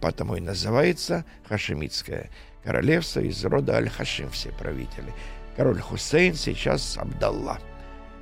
потому 0.00 0.36
и 0.36 0.40
называется 0.40 1.26
хашемитское 1.46 2.30
королевство 2.64 3.20
из 3.20 3.44
рода 3.44 3.76
Аль-Хашим 3.76 4.30
все 4.30 4.50
правители. 4.52 5.12
Король 5.56 5.80
Хусейн 5.80 6.34
сейчас 6.34 6.96
Абдалла. 6.96 7.58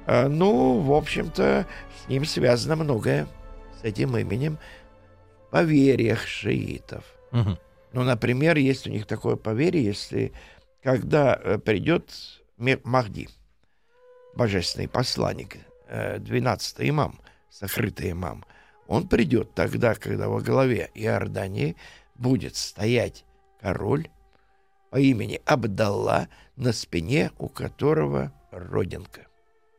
Ну, 0.08 0.80
в 0.80 0.92
общем-то, 0.92 1.66
с 2.02 2.08
ним 2.08 2.24
связано 2.24 2.74
многое, 2.76 3.28
с 3.80 3.84
этим 3.84 4.16
именем, 4.16 4.58
в 5.46 5.50
поверьях 5.50 6.26
шиитов. 6.26 7.04
Угу. 7.32 7.58
Ну, 7.92 8.02
например, 8.02 8.56
есть 8.56 8.86
у 8.86 8.90
них 8.90 9.06
такое 9.06 9.36
поверье, 9.36 9.82
если 9.82 10.32
когда 10.82 11.34
э, 11.34 11.58
придет 11.58 12.10
Махди, 12.56 13.28
божественный 14.34 14.88
посланник, 14.88 15.56
12-й 15.88 16.86
э, 16.86 16.88
имам, 16.88 17.20
сокрытый 17.50 18.12
имам, 18.12 18.44
он 18.86 19.08
придет 19.08 19.54
тогда, 19.54 19.94
когда 19.94 20.28
во 20.28 20.40
главе 20.40 20.90
Иордании 20.94 21.76
будет 22.14 22.56
стоять 22.56 23.24
король 23.60 24.08
по 24.90 24.96
имени 24.98 25.40
Абдалла, 25.44 26.28
на 26.56 26.72
спине 26.72 27.30
у 27.38 27.48
которого 27.48 28.32
родинка. 28.50 29.26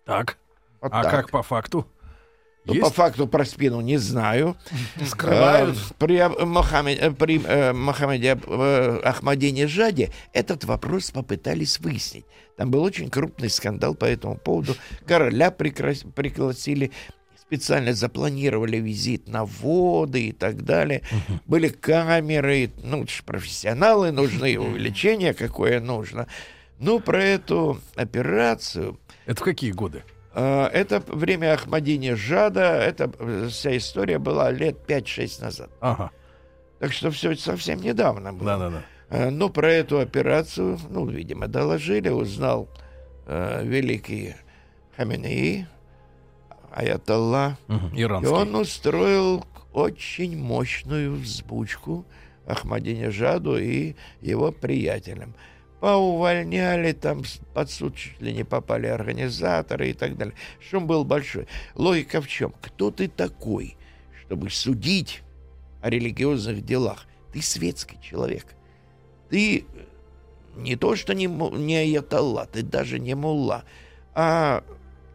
Так. 0.05 0.37
Вот 0.81 0.91
а 0.93 1.03
так. 1.03 1.11
как 1.11 1.29
по 1.29 1.43
факту? 1.43 1.87
Ну, 2.65 2.75
по 2.79 2.89
факту 2.91 3.27
про 3.27 3.43
спину 3.43 3.81
не 3.81 3.97
знаю. 3.97 4.55
Скрывают. 5.05 5.75
Э, 5.75 5.93
при, 5.97 6.45
Мохаммед, 6.45 7.17
при 7.17 7.41
э, 7.43 7.73
Мохаммеде 7.73 8.37
э, 8.45 8.99
Ахмадине 9.03 9.67
Жаде 9.67 10.11
этот 10.31 10.63
вопрос 10.65 11.11
попытались 11.11 11.79
выяснить. 11.79 12.25
Там 12.57 12.69
был 12.69 12.83
очень 12.83 13.09
крупный 13.09 13.49
скандал 13.49 13.95
по 13.95 14.05
этому 14.05 14.37
поводу. 14.37 14.75
Короля 15.07 15.49
прикрас, 15.49 16.03
пригласили 16.15 16.91
специально 17.51 17.93
запланировали 17.93 18.77
визит 18.77 19.27
на 19.27 19.43
воды 19.43 20.27
и 20.27 20.31
так 20.31 20.63
далее. 20.63 21.01
Угу. 21.11 21.39
Были 21.47 21.67
камеры, 21.67 22.71
ну, 22.81 23.05
профессионалы 23.25 24.11
нужны, 24.11 24.57
увеличение 24.57 25.33
какое 25.33 25.81
нужно. 25.81 26.27
Ну, 26.79 27.01
про 27.01 27.21
эту 27.21 27.81
операцию... 27.95 28.97
Это 29.25 29.41
в 29.41 29.43
какие 29.43 29.71
годы? 29.71 30.03
А, 30.33 30.67
это 30.67 31.01
время 31.07 31.53
Ахмадини 31.53 32.13
Жада, 32.13 32.61
это 32.61 33.11
э, 33.19 33.47
вся 33.49 33.75
история 33.75 34.17
была 34.17 34.51
лет 34.51 34.77
5-6 34.87 35.41
назад. 35.41 35.69
Ага. 35.81 36.11
Так 36.79 36.93
что 36.93 37.11
все 37.11 37.35
совсем 37.35 37.81
недавно 37.81 38.31
было. 38.33 38.57
Да-да-да. 38.57 38.83
А, 39.09 39.25
Но 39.29 39.47
ну, 39.47 39.49
про 39.49 39.71
эту 39.71 39.99
операцию, 39.99 40.79
ну, 40.89 41.05
видимо, 41.05 41.47
доложили, 41.47 42.09
узнал 42.09 42.69
э, 43.27 43.63
великий 43.65 44.35
Хаменеи, 44.95 45.67
Аятолла. 46.71 47.57
Угу, 47.67 47.89
иранский. 47.93 48.29
И 48.29 48.33
он 48.33 48.55
устроил 48.55 49.45
очень 49.73 50.37
мощную 50.37 51.13
взбучку 51.15 52.05
Ахмадинежаду 52.45 53.57
и 53.57 53.95
его 54.21 54.51
приятелям 54.51 55.35
поувольняли, 55.81 56.93
там 56.93 57.23
под 57.55 57.71
суд 57.71 57.95
чуть 57.95 58.21
ли 58.21 58.31
не 58.33 58.43
попали 58.43 58.85
организаторы 58.85 59.89
и 59.89 59.93
так 59.93 60.15
далее. 60.15 60.35
Шум 60.59 60.85
был 60.85 61.03
большой. 61.03 61.47
Логика 61.73 62.21
в 62.21 62.27
чем? 62.27 62.53
Кто 62.61 62.91
ты 62.91 63.07
такой, 63.07 63.75
чтобы 64.21 64.51
судить 64.51 65.23
о 65.81 65.89
религиозных 65.89 66.63
делах? 66.63 67.07
Ты 67.33 67.41
светский 67.41 67.97
человек. 67.99 68.45
Ты 69.29 69.65
не 70.55 70.75
то, 70.75 70.95
что 70.95 71.15
не, 71.15 71.25
не 71.25 71.77
аятолла, 71.77 72.45
ты 72.45 72.61
даже 72.61 72.99
не 72.99 73.15
мулла, 73.15 73.63
а 74.13 74.63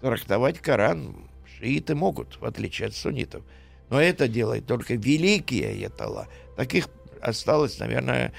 трактовать 0.01 0.59
Коран 0.59 1.15
шииты 1.59 1.95
могут, 1.95 2.41
в 2.41 2.45
отличие 2.45 2.89
от 2.89 2.95
суннитов. 2.95 3.45
Но 3.89 4.01
это 4.01 4.27
делает 4.27 4.67
только 4.67 4.95
великие 4.95 5.69
аятолла. 5.69 6.27
Таких 6.57 6.89
осталось, 7.21 7.79
наверное, 7.79 8.33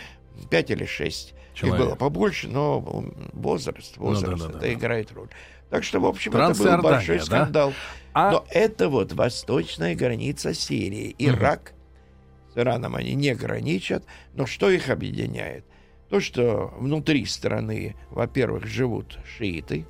пять 0.50 0.72
или 0.72 0.84
шесть. 0.84 1.34
Человек. 1.58 1.80
Их 1.80 1.86
было 1.88 1.96
побольше, 1.96 2.48
но 2.48 2.80
возраст, 3.34 3.98
возраст, 3.98 4.32
ну, 4.32 4.38
да, 4.38 4.46
да, 4.46 4.50
это 4.52 4.60
да. 4.60 4.74
играет 4.74 5.12
роль. 5.12 5.30
Так 5.72 5.84
что, 5.84 6.00
в 6.00 6.06
общем, 6.06 6.36
это 6.36 6.54
был 6.54 6.82
большой 6.84 7.20
скандал. 7.20 7.72
Да? 7.72 7.76
А... 8.14 8.32
Но 8.32 8.46
это 8.52 8.90
вот 8.90 9.14
восточная 9.14 9.96
граница 9.96 10.54
Сирии. 10.54 11.16
Ирак 11.18 11.74
угу. 11.74 12.54
с 12.54 12.58
Ираном 12.58 12.96
они 12.96 13.16
не 13.16 13.34
граничат. 13.34 14.06
Но 14.36 14.46
что 14.46 14.70
их 14.70 14.90
объединяет? 14.90 15.66
То, 16.10 16.20
что 16.20 16.74
внутри 16.78 17.26
страны, 17.26 17.96
во-первых, 18.12 18.68
живут 18.68 19.18
шииты, 19.26 19.88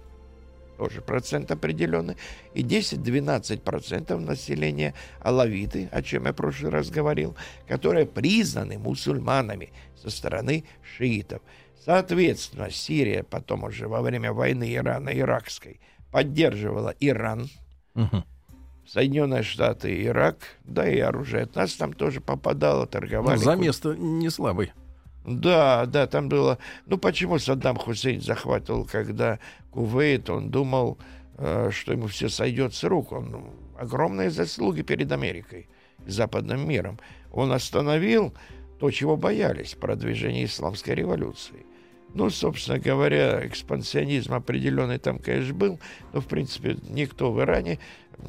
тоже 0.77 1.01
процент 1.01 1.51
определенный, 1.51 2.15
и 2.53 2.63
10-12% 2.63 4.17
населения 4.17 4.93
алавиты, 5.19 5.89
о 5.91 6.01
чем 6.01 6.25
я 6.25 6.33
в 6.33 6.35
прошлый 6.35 6.71
раз 6.71 6.89
говорил, 6.89 7.35
которые 7.67 8.05
признаны 8.05 8.77
мусульманами 8.77 9.71
со 10.01 10.09
стороны 10.09 10.63
шиитов. 10.81 11.41
Соответственно, 11.83 12.69
Сирия 12.69 13.23
потом 13.23 13.63
уже 13.63 13.87
во 13.87 14.01
время 14.01 14.33
войны 14.33 14.75
Ирана-Иракской 14.75 15.79
поддерживала 16.11 16.93
Иран, 16.99 17.49
угу. 17.95 18.23
Соединенные 18.85 19.43
Штаты 19.43 20.05
Ирак, 20.05 20.37
да 20.63 20.87
и 20.87 20.99
оружие 20.99 21.43
от 21.43 21.55
нас 21.55 21.73
там 21.73 21.91
тоже 21.91 22.21
попадало, 22.21 22.87
торговали. 22.87 23.37
Ну, 23.37 23.43
за 23.43 23.55
место 23.55 23.95
не 23.95 24.29
слабый. 24.29 24.71
Да, 25.27 25.85
да, 25.85 26.07
там 26.07 26.29
было... 26.29 26.57
Ну, 26.85 26.97
почему 26.97 27.37
Саддам 27.37 27.75
Хусейн 27.75 28.21
захватывал, 28.21 28.85
когда 28.85 29.39
Кувейт, 29.71 30.29
он 30.29 30.49
думал, 30.49 30.97
э, 31.37 31.69
что 31.73 31.91
ему 31.91 32.07
все 32.07 32.29
сойдет 32.29 32.73
с 32.73 32.85
рук. 32.85 33.11
Он 33.11 33.51
огромные 33.77 34.29
заслуги 34.29 34.83
перед 34.83 35.11
Америкой 35.11 35.67
западным 36.05 36.65
миром. 36.65 36.97
Он 37.33 37.51
остановил 37.51 38.33
то, 38.79 38.89
чего 38.89 39.17
боялись, 39.17 39.75
продвижение 39.75 40.45
исламской 40.45 40.95
революции. 40.95 41.65
Ну, 42.13 42.29
собственно 42.29 42.79
говоря, 42.79 43.45
экспансионизм 43.45 44.33
определенный 44.33 44.97
там, 44.97 45.19
конечно, 45.19 45.53
был, 45.53 45.77
но, 46.13 46.21
в 46.21 46.27
принципе, 46.27 46.77
никто 46.89 47.33
в 47.33 47.41
Иране 47.41 47.79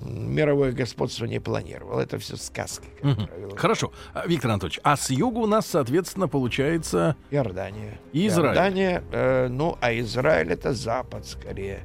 мировое 0.05 0.73
господство 0.73 1.25
не 1.25 1.41
планировал. 1.41 1.99
Это 1.99 2.19
все 2.19 2.37
сказки. 2.37 2.89
Угу. 3.03 3.57
Хорошо. 3.57 3.93
А, 4.15 4.27
Виктор 4.27 4.51
Анатольевич, 4.51 4.81
а 4.83 4.97
с 4.97 5.11
юга 5.11 5.39
у 5.39 5.47
нас, 5.47 5.67
соответственно, 5.67 6.29
получается... 6.29 7.17
Иордания. 7.31 7.99
Израиль. 8.13 8.49
Иордания, 8.49 9.05
э, 9.13 9.49
ну, 9.49 9.77
а 9.81 9.93
Израиль 9.99 10.53
это 10.53 10.73
запад 10.73 11.27
скорее. 11.27 11.81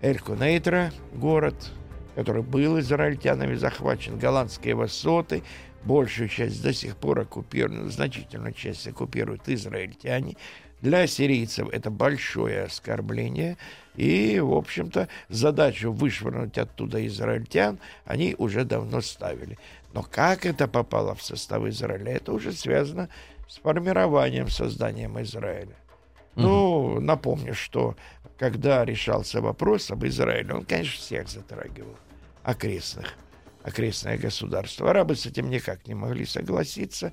Эль-Кунейтра, 0.00 0.92
город, 1.12 1.54
который 2.14 2.42
был 2.42 2.78
израильтянами 2.80 3.54
захвачен, 3.54 4.18
голландские 4.18 4.74
высоты, 4.74 5.42
большую 5.84 6.28
часть 6.28 6.62
до 6.62 6.72
сих 6.72 6.96
пор 6.96 7.20
оккупируют, 7.20 7.92
значительную 7.92 8.52
часть 8.52 8.86
оккупируют 8.86 9.48
израильтяне. 9.48 10.36
Для 10.82 11.06
сирийцев 11.06 11.68
это 11.72 11.90
большое 11.90 12.64
оскорбление. 12.64 13.56
И, 13.94 14.40
в 14.40 14.52
общем-то, 14.52 15.08
задачу 15.28 15.92
вышвырнуть 15.92 16.58
оттуда 16.58 17.06
израильтян 17.06 17.78
они 18.04 18.34
уже 18.36 18.64
давно 18.64 19.00
ставили. 19.00 19.58
Но 19.94 20.02
как 20.02 20.44
это 20.44 20.66
попало 20.66 21.14
в 21.14 21.22
состав 21.22 21.64
Израиля, 21.66 22.16
это 22.16 22.32
уже 22.32 22.52
связано 22.52 23.08
с 23.48 23.58
формированием, 23.58 24.48
созданием 24.48 25.20
Израиля. 25.22 25.76
Угу. 26.34 26.42
Ну, 26.42 27.00
напомню, 27.00 27.54
что 27.54 27.94
когда 28.38 28.84
решался 28.84 29.40
вопрос 29.40 29.90
об 29.90 30.04
Израиле, 30.04 30.54
он, 30.54 30.64
конечно, 30.64 31.00
всех 31.00 31.28
затрагивал, 31.28 31.96
окрестных, 32.42 33.14
окрестное 33.62 34.18
государство. 34.18 34.90
Арабы 34.90 35.14
с 35.14 35.26
этим 35.26 35.48
никак 35.48 35.86
не 35.86 35.94
могли 35.94 36.24
согласиться 36.24 37.12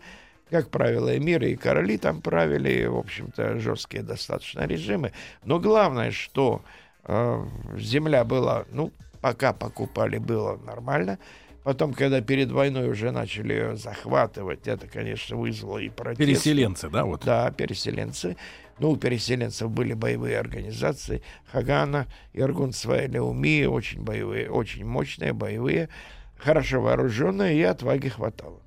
как 0.50 0.70
правило, 0.70 1.15
эмиры 1.15 1.51
и 1.51 1.56
короли 1.56 1.98
там 1.98 2.22
правили, 2.22 2.86
в 2.86 2.98
общем-то, 2.98 3.60
жесткие 3.60 4.03
достаточно 4.03 4.65
режимы. 4.65 5.13
Но 5.44 5.60
главное, 5.60 6.12
что 6.12 6.62
э, 7.03 7.46
земля 7.77 8.24
была, 8.24 8.65
ну, 8.72 8.91
пока 9.22 9.53
покупали, 9.53 10.18
было 10.18 10.58
нормально. 10.58 11.20
Потом, 11.63 11.94
когда 11.94 12.22
перед 12.22 12.51
войной 12.51 12.89
уже 12.89 13.12
начали 13.12 13.53
ее 13.53 13.75
захватывать, 13.75 14.68
это, 14.68 14.88
конечно, 14.88 15.36
вызвало 15.36 15.77
и 15.77 15.89
протест. 15.89 16.18
Переселенцы, 16.18 16.89
да? 16.89 17.06
Вот. 17.06 17.24
Да, 17.25 17.51
переселенцы. 17.51 18.38
Ну, 18.79 18.91
у 18.91 18.98
переселенцев 18.98 19.70
были 19.70 19.94
боевые 19.94 20.39
организации. 20.39 21.22
Хагана, 21.51 22.08
Иргун 22.34 22.72
Свайлеуми, 22.72 23.65
очень 23.65 24.01
боевые, 24.01 24.50
очень 24.50 24.86
мощные, 24.86 25.34
боевые, 25.34 25.89
хорошо 26.38 26.82
вооруженные, 26.82 27.60
и 27.60 27.63
отваги 27.63 28.08
хватало. 28.08 28.62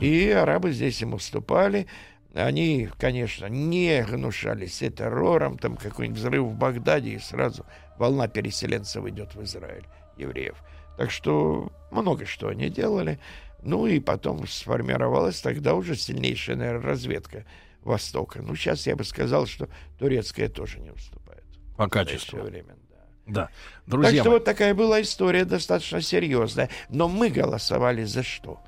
И 0.00 0.30
арабы 0.30 0.72
здесь 0.72 1.00
им 1.02 1.14
уступали. 1.14 1.86
они, 2.34 2.88
конечно, 2.98 3.46
не 3.46 4.02
гнушались 4.02 4.82
и 4.82 4.90
террором, 4.90 5.58
там 5.58 5.76
какой-нибудь 5.76 6.18
взрыв 6.18 6.44
в 6.44 6.54
Багдаде, 6.54 7.10
и 7.12 7.18
сразу 7.18 7.64
волна 7.96 8.28
переселенцев 8.28 9.06
идет 9.06 9.34
в 9.34 9.42
Израиль, 9.42 9.86
евреев. 10.16 10.56
Так 10.96 11.10
что 11.10 11.70
много 11.90 12.26
что 12.26 12.48
они 12.48 12.68
делали. 12.68 13.18
Ну 13.62 13.86
и 13.86 13.98
потом 13.98 14.46
сформировалась 14.46 15.40
тогда 15.40 15.74
уже 15.74 15.96
сильнейшая, 15.96 16.56
наверное, 16.56 16.82
разведка 16.82 17.44
Востока. 17.82 18.42
Ну, 18.42 18.54
сейчас 18.54 18.86
я 18.86 18.96
бы 18.96 19.04
сказал, 19.04 19.46
что 19.46 19.68
турецкая 19.98 20.48
тоже 20.48 20.78
не 20.80 20.90
уступает. 20.90 21.44
По 21.76 21.88
качеству. 21.88 22.40
Время, 22.40 22.76
да. 22.90 22.96
Да. 23.26 23.48
Друзья 23.86 24.10
так 24.10 24.20
что 24.20 24.30
мои. 24.30 24.38
вот 24.38 24.44
такая 24.44 24.74
была 24.74 25.00
история 25.00 25.44
достаточно 25.44 26.00
серьезная. 26.00 26.68
Но 26.88 27.08
мы 27.08 27.30
голосовали 27.30 28.04
за 28.04 28.22
что? 28.22 28.60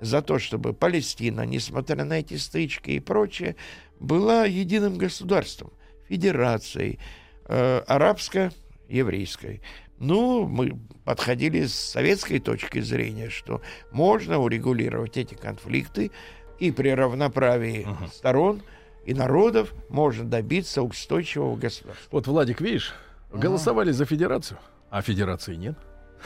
За 0.00 0.22
то, 0.22 0.38
чтобы 0.38 0.72
Палестина, 0.72 1.42
несмотря 1.42 2.04
на 2.04 2.20
эти 2.20 2.34
стычки 2.36 2.90
и 2.90 3.00
прочее, 3.00 3.56
была 3.98 4.44
единым 4.44 4.96
государством, 4.96 5.72
федерацией 6.08 6.98
э, 7.46 7.82
арабско-еврейской. 7.86 9.60
Ну, 9.98 10.46
мы 10.46 10.78
подходили 11.04 11.66
с 11.66 11.74
советской 11.74 12.38
точки 12.38 12.80
зрения, 12.80 13.30
что 13.30 13.60
можно 13.90 14.38
урегулировать 14.38 15.16
эти 15.16 15.34
конфликты, 15.34 16.12
и 16.58 16.70
при 16.70 16.90
равноправии 16.90 17.86
uh-huh. 17.86 18.12
сторон 18.12 18.62
и 19.04 19.14
народов 19.14 19.72
можно 19.88 20.24
добиться 20.24 20.82
устойчивого 20.82 21.56
государства. 21.56 22.08
Вот, 22.10 22.26
Владик, 22.26 22.60
видишь, 22.60 22.94
uh-huh. 23.30 23.40
голосовали 23.40 23.90
за 23.90 24.04
федерацию, 24.04 24.58
а 24.90 25.02
федерации 25.02 25.54
нет. 25.54 25.76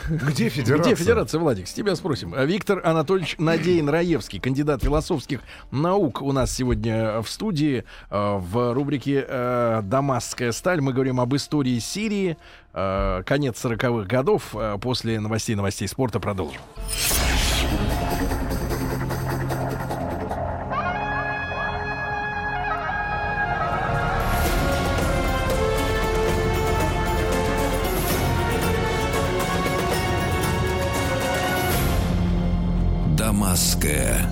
Где 0.08 0.48
федерация? 0.48 0.94
Где 0.94 1.02
федерация, 1.02 1.40
Владик? 1.40 1.68
С 1.68 1.72
тебя 1.72 1.94
спросим. 1.96 2.34
Виктор 2.46 2.80
Анатольевич 2.84 3.36
Надеин 3.38 3.88
Раевский, 3.88 4.40
кандидат 4.40 4.82
философских 4.82 5.40
наук, 5.70 6.22
у 6.22 6.32
нас 6.32 6.52
сегодня 6.52 7.20
в 7.22 7.28
студии 7.28 7.84
э, 8.10 8.36
в 8.38 8.72
рубрике 8.72 9.24
э, 9.26 9.80
«Дамасская 9.82 10.52
сталь». 10.52 10.80
Мы 10.80 10.92
говорим 10.92 11.20
об 11.20 11.34
истории 11.34 11.78
Сирии. 11.78 12.36
Э, 12.72 13.22
конец 13.24 13.64
40-х 13.64 14.06
годов. 14.06 14.54
После 14.80 15.20
новостей 15.20 15.54
новостей 15.54 15.88
спорта 15.88 16.20
продолжим. 16.20 16.60
Дамасская 33.42 34.30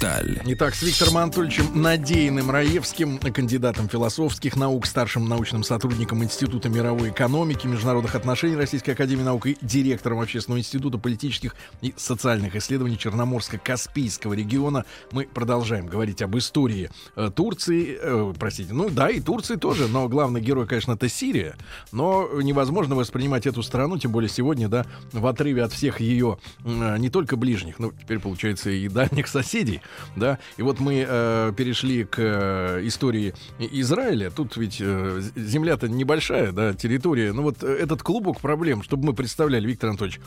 сталь. 0.00 0.40
Итак, 0.46 0.74
с 0.74 0.82
Виктором 0.82 1.18
Анатольевичем 1.18 1.82
Надеянным 1.82 2.50
Раевским, 2.50 3.18
кандидатом 3.18 3.86
философских 3.86 4.56
наук, 4.56 4.86
старшим 4.86 5.28
научным 5.28 5.62
сотрудником 5.62 6.24
Института 6.24 6.70
мировой 6.70 7.10
экономики, 7.10 7.66
международных 7.66 8.14
отношений 8.14 8.56
Российской 8.56 8.92
Академии 8.92 9.24
Наук 9.24 9.44
и 9.46 9.58
директором 9.60 10.20
Общественного 10.20 10.60
института 10.60 10.96
политических 10.96 11.54
и 11.82 11.92
социальных 11.98 12.56
исследований 12.56 12.96
Черноморско-Каспийского 12.96 14.34
региона. 14.34 14.86
Мы 15.12 15.26
продолжаем 15.26 15.86
говорить 15.86 16.22
об 16.22 16.34
истории 16.38 16.90
э, 17.16 17.30
Турции, 17.34 17.98
э, 18.00 18.32
простите, 18.38 18.72
ну 18.72 18.88
да, 18.88 19.10
и 19.10 19.20
Турции 19.20 19.56
тоже, 19.56 19.86
но 19.86 20.08
главный 20.08 20.40
герой, 20.40 20.66
конечно, 20.66 20.92
это 20.92 21.10
Сирия. 21.10 21.56
Но 21.92 22.26
невозможно 22.40 22.94
воспринимать 22.94 23.46
эту 23.46 23.62
страну, 23.62 23.98
тем 23.98 24.12
более 24.12 24.30
сегодня, 24.30 24.68
да, 24.68 24.86
в 25.12 25.26
отрыве 25.26 25.62
от 25.62 25.74
всех 25.74 26.00
ее 26.00 26.38
э, 26.64 26.96
не 26.96 27.10
только 27.10 27.36
ближних, 27.36 27.78
но 27.78 27.90
теперь, 27.90 28.18
получается, 28.18 28.70
и 28.70 28.88
дальних 28.88 29.28
соседей 29.28 29.82
да, 30.16 30.38
и 30.56 30.62
вот 30.62 30.80
мы 30.80 31.04
э, 31.06 31.52
перешли 31.56 32.04
к 32.04 32.18
э, 32.18 32.80
истории 32.84 33.34
Израиля. 33.58 34.30
Тут 34.30 34.56
ведь 34.56 34.78
э, 34.80 35.22
земля-то 35.36 35.88
небольшая, 35.88 36.52
да, 36.52 36.74
территория. 36.74 37.32
Ну 37.32 37.42
вот 37.42 37.62
э, 37.62 37.66
этот 37.66 38.02
клубок 38.02 38.40
проблем, 38.40 38.82
чтобы 38.82 39.06
мы 39.06 39.14
представляли, 39.14 39.66
Виктор 39.66 39.90
Анатольевич, 39.90 40.20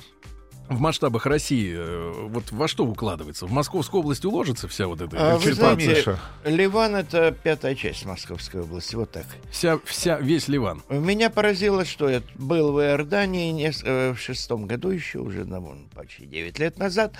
в 0.69 0.79
масштабах 0.79 1.25
России 1.25 1.73
э, 1.75 2.27
вот 2.27 2.51
во 2.51 2.67
что 2.67 2.85
укладывается? 2.85 3.45
В 3.45 3.51
Московскую 3.51 4.01
область 4.01 4.25
уложится 4.25 4.67
вся 4.67 4.87
вот 4.87 5.01
эта? 5.01 5.33
А, 5.33 5.37
вы 5.37 5.53
знаете, 5.53 6.17
Ливан 6.45 6.95
это 6.95 7.31
пятая 7.31 7.75
часть 7.75 8.05
Московской 8.05 8.61
области, 8.61 8.95
вот 8.95 9.11
так. 9.11 9.25
Вся, 9.51 9.79
вся, 9.85 10.19
весь 10.19 10.47
Ливан. 10.47 10.81
Меня 10.89 11.29
поразило, 11.29 11.85
что 11.85 12.09
я 12.09 12.21
был 12.35 12.73
в 12.73 12.79
Иордании 12.79 13.51
не, 13.51 13.71
э, 13.83 14.13
в 14.13 14.19
шестом 14.19 14.65
году 14.65 14.89
еще, 14.89 15.19
уже 15.19 15.45
ну, 15.45 15.77
почти 15.93 16.25
9 16.25 16.59
лет 16.59 16.77
назад, 16.77 17.13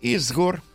из 0.00 0.30
гор 0.32 0.60
Э, 0.60 0.73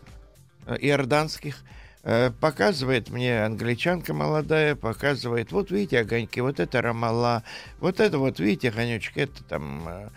иорданских, 0.80 1.64
э, 2.04 2.32
показывает 2.32 3.10
мне 3.10 3.44
англичанка 3.44 4.14
молодая, 4.14 4.76
показывает, 4.76 5.52
вот 5.52 5.72
видите 5.72 6.00
огоньки, 6.00 6.42
вот 6.42 6.60
это 6.60 6.82
Рамала, 6.82 7.44
вот 7.80 8.00
это 8.00 8.18
вот 8.18 8.40
видите 8.40 8.70
огонечек, 8.70 9.18
это 9.18 9.44
там, 9.44 9.88
э, 9.88 10.10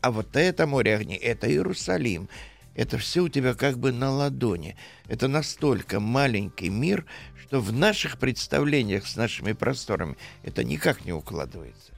а 0.00 0.10
вот 0.10 0.36
это 0.36 0.66
море 0.66 0.96
огней, 0.96 1.18
это 1.18 1.50
Иерусалим. 1.50 2.28
Это 2.74 2.96
все 2.96 3.24
у 3.24 3.28
тебя 3.28 3.54
как 3.54 3.76
бы 3.76 3.90
на 3.90 4.08
ладони. 4.12 4.76
Это 5.08 5.26
настолько 5.26 5.98
маленький 5.98 6.68
мир, 6.68 7.06
что 7.42 7.60
в 7.60 7.72
наших 7.72 8.18
представлениях 8.18 9.04
с 9.04 9.16
нашими 9.16 9.52
просторами 9.52 10.16
это 10.44 10.62
никак 10.62 11.04
не 11.04 11.12
укладывается. 11.12 11.92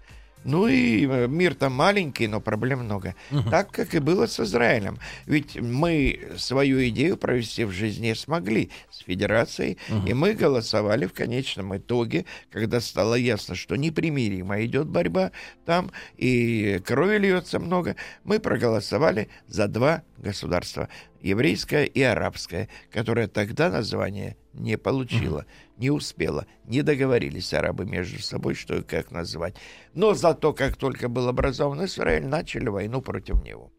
Ну 0.44 0.66
и 0.66 1.06
э, 1.06 1.26
мир 1.28 1.54
там 1.54 1.74
маленький, 1.74 2.26
но 2.26 2.40
проблем 2.40 2.80
много. 2.80 3.14
Угу. 3.30 3.50
Так, 3.50 3.70
как 3.70 3.94
и 3.94 3.98
было 3.98 4.26
с 4.26 4.40
Израилем. 4.40 4.98
Ведь 5.26 5.60
мы 5.60 6.32
свою 6.36 6.86
идею 6.88 7.16
провести 7.16 7.64
в 7.64 7.70
жизни 7.70 8.12
смогли 8.14 8.70
с 8.90 9.00
Федерацией, 9.04 9.78
угу. 9.88 10.06
и 10.06 10.14
мы 10.14 10.34
голосовали 10.34 11.06
в 11.06 11.12
конечном 11.12 11.76
итоге, 11.76 12.24
когда 12.50 12.80
стало 12.80 13.14
ясно, 13.14 13.54
что 13.54 13.76
непримиримо 13.76 14.64
идет 14.64 14.88
борьба 14.88 15.32
там, 15.66 15.90
и 16.16 16.80
крови 16.84 17.18
льется 17.18 17.58
много, 17.58 17.96
мы 18.24 18.38
проголосовали 18.40 19.28
за 19.46 19.68
два 19.68 20.02
государства 20.18 20.88
еврейское 21.20 21.84
и 21.84 22.02
арабское, 22.02 22.68
которое 22.90 23.28
тогда 23.28 23.70
название 23.70 24.36
не 24.52 24.76
получило, 24.76 25.46
не 25.76 25.90
успело, 25.90 26.46
не 26.64 26.82
договорились 26.82 27.54
арабы 27.54 27.84
между 27.84 28.20
собой, 28.20 28.54
что 28.54 28.76
и 28.76 28.82
как 28.82 29.10
назвать. 29.10 29.54
Но 29.94 30.14
зато, 30.14 30.52
как 30.52 30.76
только 30.76 31.08
был 31.08 31.28
образован 31.28 31.84
Израиль, 31.84 32.26
начали 32.26 32.68
войну 32.68 33.00
против 33.00 33.42
него. 33.42 33.70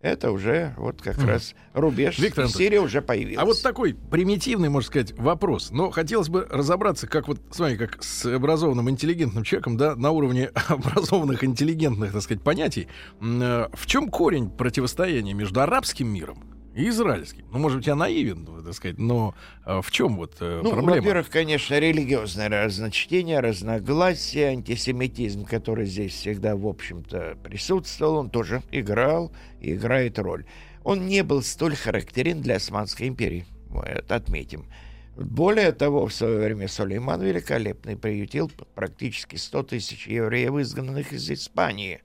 Это 0.00 0.30
уже 0.30 0.74
вот 0.76 1.00
как 1.00 1.16
mm. 1.16 1.26
раз 1.26 1.54
рубеж. 1.72 2.18
Виктор 2.18 2.48
Сирия 2.48 2.80
уже 2.80 3.00
появилась. 3.00 3.42
А 3.42 3.46
вот 3.46 3.60
такой 3.62 3.94
примитивный, 3.94 4.68
можно 4.68 4.86
сказать, 4.86 5.18
вопрос. 5.18 5.70
Но 5.70 5.90
хотелось 5.90 6.28
бы 6.28 6.46
разобраться, 6.50 7.06
как 7.06 7.28
вот 7.28 7.40
с 7.50 7.58
вами, 7.58 7.76
как 7.76 8.02
с 8.02 8.26
образованным 8.26 8.90
интеллигентным 8.90 9.42
человеком, 9.42 9.78
да, 9.78 9.96
на 9.96 10.10
уровне 10.10 10.50
образованных 10.68 11.42
интеллигентных, 11.42 12.12
так 12.12 12.22
сказать, 12.22 12.42
понятий. 12.42 12.88
Э, 13.20 13.68
в 13.72 13.86
чем 13.86 14.08
корень 14.08 14.50
противостояния 14.50 15.32
между 15.32 15.60
арабским 15.60 16.08
миром 16.08 16.55
израильский. 16.76 17.44
Ну, 17.50 17.58
может 17.58 17.78
быть, 17.78 17.86
я 17.86 17.94
наивен, 17.94 18.46
так 18.64 18.74
сказать, 18.74 18.98
но 18.98 19.34
а 19.64 19.80
в 19.80 19.90
чем 19.90 20.16
вот 20.16 20.36
э, 20.40 20.60
ну, 20.62 20.70
проблема? 20.70 20.96
Во-первых, 20.98 21.30
конечно, 21.30 21.78
религиозное 21.78 22.48
разночтение, 22.48 23.40
разногласия, 23.40 24.48
антисемитизм, 24.48 25.44
который 25.44 25.86
здесь 25.86 26.12
всегда, 26.12 26.54
в 26.54 26.66
общем-то, 26.66 27.38
присутствовал, 27.42 28.16
он 28.16 28.30
тоже 28.30 28.62
играл 28.70 29.32
и 29.60 29.72
играет 29.72 30.18
роль. 30.18 30.44
Он 30.84 31.06
не 31.06 31.22
был 31.22 31.42
столь 31.42 31.76
характерен 31.76 32.42
для 32.42 32.56
Османской 32.56 33.08
империи, 33.08 33.46
мы 33.70 33.82
это 33.84 34.16
отметим. 34.16 34.66
Более 35.16 35.72
того, 35.72 36.06
в 36.06 36.12
свое 36.12 36.38
время 36.38 36.68
Сулейман 36.68 37.22
Великолепный 37.22 37.96
приютил 37.96 38.50
практически 38.74 39.36
100 39.36 39.62
тысяч 39.62 40.06
евреев, 40.06 40.58
изгнанных 40.58 41.14
из 41.14 41.30
Испании. 41.30 42.02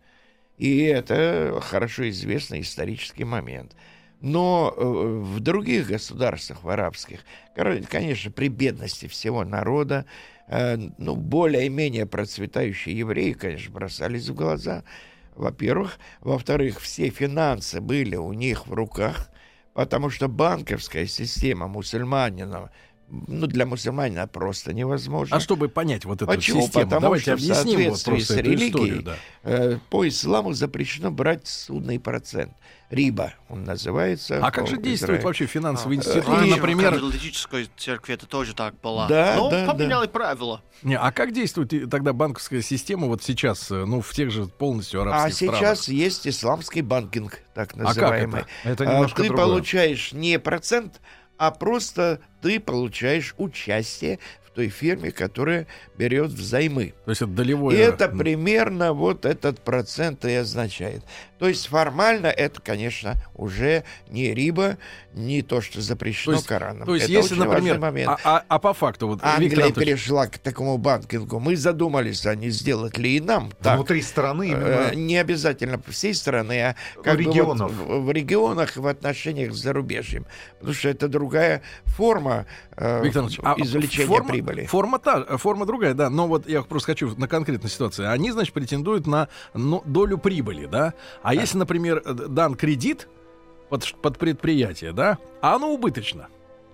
И 0.58 0.84
это 0.84 1.60
хорошо 1.62 2.10
известный 2.10 2.62
исторический 2.62 3.26
момент– 3.26 3.76
но 4.22 4.74
э, 4.76 4.84
в 4.84 5.40
других 5.40 5.88
государствах, 5.88 6.64
в 6.64 6.70
арабских, 6.70 7.22
конечно, 7.56 8.32
при 8.32 8.48
бедности 8.48 9.08
всего 9.08 9.44
народа, 9.44 10.06
э, 10.48 10.78
ну, 10.98 11.16
более-менее 11.16 12.06
процветающие 12.06 12.98
евреи, 12.98 13.34
конечно, 13.34 13.74
бросались 13.74 14.30
в 14.30 14.36
глаза. 14.36 14.84
Во-первых. 15.36 15.98
Во-вторых, 16.20 16.80
все 16.80 17.10
финансы 17.10 17.82
были 17.82 18.16
у 18.16 18.34
них 18.34 18.68
в 18.68 18.74
руках, 18.74 19.30
потому 19.74 20.10
что 20.10 20.28
банковская 20.28 21.08
система 21.08 21.68
мусульманина 21.68 22.70
ну, 23.12 23.46
для 23.48 23.66
мусульманина 23.66 24.26
просто 24.28 24.74
невозможно. 24.74 25.36
А 25.36 25.40
чтобы 25.40 25.68
понять 25.70 26.06
вот 26.06 26.22
эту 26.22 26.32
Почему? 26.32 26.62
систему, 26.62 26.86
Потому 26.86 27.02
давайте 27.02 27.24
что 27.24 27.34
объясним 27.34 27.94
в 27.94 27.98
соответствии 27.98 28.14
вот 28.14 28.22
с 28.24 28.30
религией 28.32 28.70
историю, 28.70 29.04
да. 29.04 29.16
э, 29.44 29.78
по 29.90 30.08
исламу 30.08 30.54
запрещено 30.54 31.12
брать 31.12 31.48
судный 31.48 32.00
процент. 32.00 32.54
Риба 32.90 33.34
он 33.48 33.64
называется. 33.64 34.46
А 34.46 34.52
как 34.52 34.68
же 34.68 34.76
действует 34.76 35.20
Израиль. 35.20 35.24
вообще 35.24 35.46
финансовый 35.46 35.94
А, 35.94 36.00
институт, 36.00 36.28
э, 36.28 36.46
например? 36.46 36.92
В 36.92 36.96
католической 36.96 37.70
церкви 37.78 38.16
это 38.16 38.26
тоже 38.26 38.54
так 38.54 38.76
было. 38.82 39.08
Да, 39.08 39.36
Но 39.38 39.50
да, 39.50 39.66
поменяли 39.72 40.08
правила. 40.08 40.62
Не, 40.84 40.98
а 40.98 41.12
как 41.14 41.32
действует 41.32 41.90
тогда 41.90 42.12
банковская 42.12 42.62
система 42.62 43.08
вот 43.08 43.24
сейчас, 43.24 43.72
э, 43.72 43.86
ну, 43.86 44.02
в 44.02 44.12
тех 44.14 44.30
же 44.30 44.46
полностью 44.48 45.00
А 45.02 45.04
арабских 45.04 45.36
странах? 45.36 45.60
сейчас 45.60 45.88
есть 45.88 46.28
исламский 46.28 46.82
банкинг, 46.82 47.40
так 47.54 47.78
называемый. 47.78 48.42
это? 48.64 48.70
Это 48.70 48.84
А, 48.84 48.94
немножко 48.96 49.22
Ты 49.22 49.28
другое. 49.30 49.46
получаешь 49.46 50.12
не 50.12 50.38
процент, 50.38 51.00
а 51.42 51.50
просто 51.50 52.20
ты 52.44 52.60
получаешь 52.60 53.34
участие 53.40 54.20
в 54.46 54.52
той 54.52 54.70
фирме, 54.70 55.12
которая 55.12 55.66
берет 55.98 56.30
взаймы. 56.30 56.94
То 57.06 57.10
есть 57.10 57.24
это 57.24 57.32
долевое... 57.32 57.76
И 57.76 57.80
это 57.80 58.10
примерно 58.10 58.94
вот 58.94 59.26
этот 59.26 59.60
процент 59.62 60.24
и 60.26 60.36
означает. 60.36 61.04
То 61.42 61.48
есть 61.48 61.70
формально 61.70 62.28
это, 62.28 62.62
конечно, 62.62 63.16
уже 63.34 63.84
не 64.08 64.32
риба, 64.32 64.78
не 65.12 65.42
то, 65.42 65.60
что 65.60 65.82
запрещено 65.82 66.34
То 66.34 66.38
есть- 66.38 66.48
Кораном. 66.48 66.86
То 66.86 66.94
есть, 66.94 67.06
это 67.06 67.14
если, 67.14 67.34
очень 67.34 67.44
например, 67.44 67.74
важный 67.74 67.80
момент. 67.80 68.10
а, 68.24 68.38
а- 68.38 68.44
а 68.48 68.60
по 68.60 68.76
факту, 68.76 69.08
вот, 69.08 69.16
Виктор 69.16 69.34
Англия 69.34 69.66
Анатольевич, 69.66 70.04
перешла 70.04 70.28
к 70.28 70.38
такому 70.38 70.78
банкингу. 70.78 71.40
Мы 71.40 71.56
задумались, 71.56 72.28
а 72.28 72.36
не 72.36 72.52
сделать 72.52 73.00
ли 73.00 73.18
и 73.18 73.20
нам 73.20 73.52
так. 73.60 73.78
Внутри 73.78 74.04
страны 74.04 74.44
Э, 74.44 74.92
именно. 74.92 74.96
Не 74.96 75.18
обязательно 75.18 75.82
всей 75.88 76.14
страны, 76.14 76.62
а 76.62 76.76
как 77.04 77.18
бы 77.18 77.24
вот 77.24 77.34
регионов. 77.34 77.72
в, 77.72 78.06
в 78.06 78.12
регионах 78.12 78.78
в 78.78 78.86
отношениях 78.86 79.54
с 79.54 79.58
зарубежьем. 79.58 80.28
Потому 80.60 80.76
что 80.76 80.90
это 80.90 81.08
другая 81.08 81.64
форма 81.86 82.46
э, 82.78 83.04
Виктор 83.04 83.26
а 83.44 83.56
извлечения 83.58 84.06
форма, 84.06 84.30
прибыли. 84.30 84.66
Форма, 84.68 85.00
та, 85.00 85.38
форма 85.38 85.66
другая, 85.66 85.96
да. 85.96 86.12
Но 86.12 86.28
вот 86.28 86.48
я 86.48 86.62
просто 86.62 86.92
хочу 86.92 87.16
на 87.18 87.28
конкретной 87.28 87.72
ситуации. 87.72 88.06
Они, 88.06 88.32
значит, 88.32 88.54
претендуют 88.54 89.08
на 89.08 89.28
ну, 89.56 89.82
долю 89.86 90.20
прибыли, 90.20 90.68
да. 90.68 90.94
А 91.24 91.31
если, 91.34 91.58
например, 91.58 92.02
э, 92.06 92.14
дан 92.14 92.56
кредит 92.56 93.08
под, 93.70 93.94
под 94.02 94.18
предприятие, 94.18 94.92
да, 94.94 95.18
а 95.42 95.56
оно 95.56 95.72
убыточно. 95.74 96.28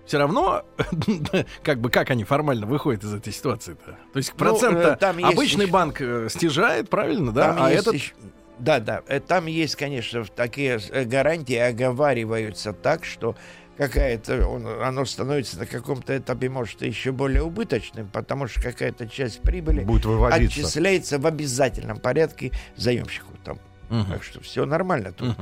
Все 0.05 0.17
равно, 0.19 0.63
как 1.63 1.81
бы, 1.81 1.89
как 1.89 2.09
они 2.11 2.23
формально 2.23 2.65
выходят 2.65 3.03
из 3.03 3.13
этой 3.13 3.33
ситуации-то? 3.33 3.97
То 4.13 4.17
есть 4.17 4.31
Ну, 4.33 4.37
процент 4.37 4.77
э, 4.79 4.95
там 4.95 5.17
есть 5.17 5.33
обычный 5.33 5.63
еще- 5.63 5.71
банк 5.73 6.01
э, 6.01 6.27
стяжает, 6.29 6.89
правильно, 6.89 7.31
да? 7.33 7.53
Там 7.53 7.63
а 7.63 7.69
есть 7.71 7.81
этот 7.81 7.93
еще- 7.95 8.13
Да, 8.59 8.79
да. 8.79 9.01
э, 9.07 9.19
Там 9.19 9.47
есть, 9.47 9.75
конечно, 9.75 10.23
такие 10.25 10.79
э, 10.91 11.03
гарантии 11.03 11.55
оговариваются 11.57 12.71
так, 12.71 13.03
что 13.03 13.35
какая-то 13.77 14.47
он- 14.47 14.65
оно 14.65 15.03
становится 15.05 15.59
на 15.59 15.65
каком-то 15.65 16.17
этапе, 16.17 16.49
может, 16.49 16.81
еще 16.81 17.11
более 17.11 17.43
убыточным, 17.43 18.07
потому 18.07 18.47
что 18.47 18.61
какая-то 18.61 19.07
часть 19.07 19.41
прибыли 19.41 19.81
Будет 19.83 20.05
выводиться. 20.05 20.61
отчисляется 20.61 21.19
в 21.19 21.27
обязательном 21.27 21.99
порядке 21.99 22.51
заемщику. 22.77 23.33
Там. 23.43 23.59
Мгм. 23.89 24.05
Так 24.11 24.23
что 24.23 24.41
все 24.41 24.65
нормально 24.65 25.11
тут. 25.11 25.35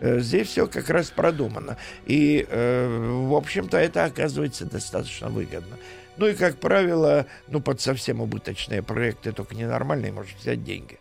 Э, 0.00 0.20
Здесь 0.20 0.48
все 0.48 0.66
как 0.66 0.88
раз 0.88 1.10
продумано. 1.10 1.76
И, 2.06 2.46
э, 2.48 3.24
в 3.28 3.34
общем-то, 3.34 3.76
это 3.76 4.04
оказывается 4.04 4.64
достаточно 4.64 5.28
выгодно. 5.28 5.76
Ну 6.16 6.26
и, 6.26 6.34
как 6.34 6.56
правило, 6.58 7.26
ну, 7.48 7.60
под 7.60 7.80
совсем 7.80 8.20
убыточные 8.20 8.82
проекты, 8.82 9.32
только 9.32 9.54
ненормальные, 9.54 10.12
может 10.12 10.36
взять 10.38 10.64
деньги. 10.64 10.98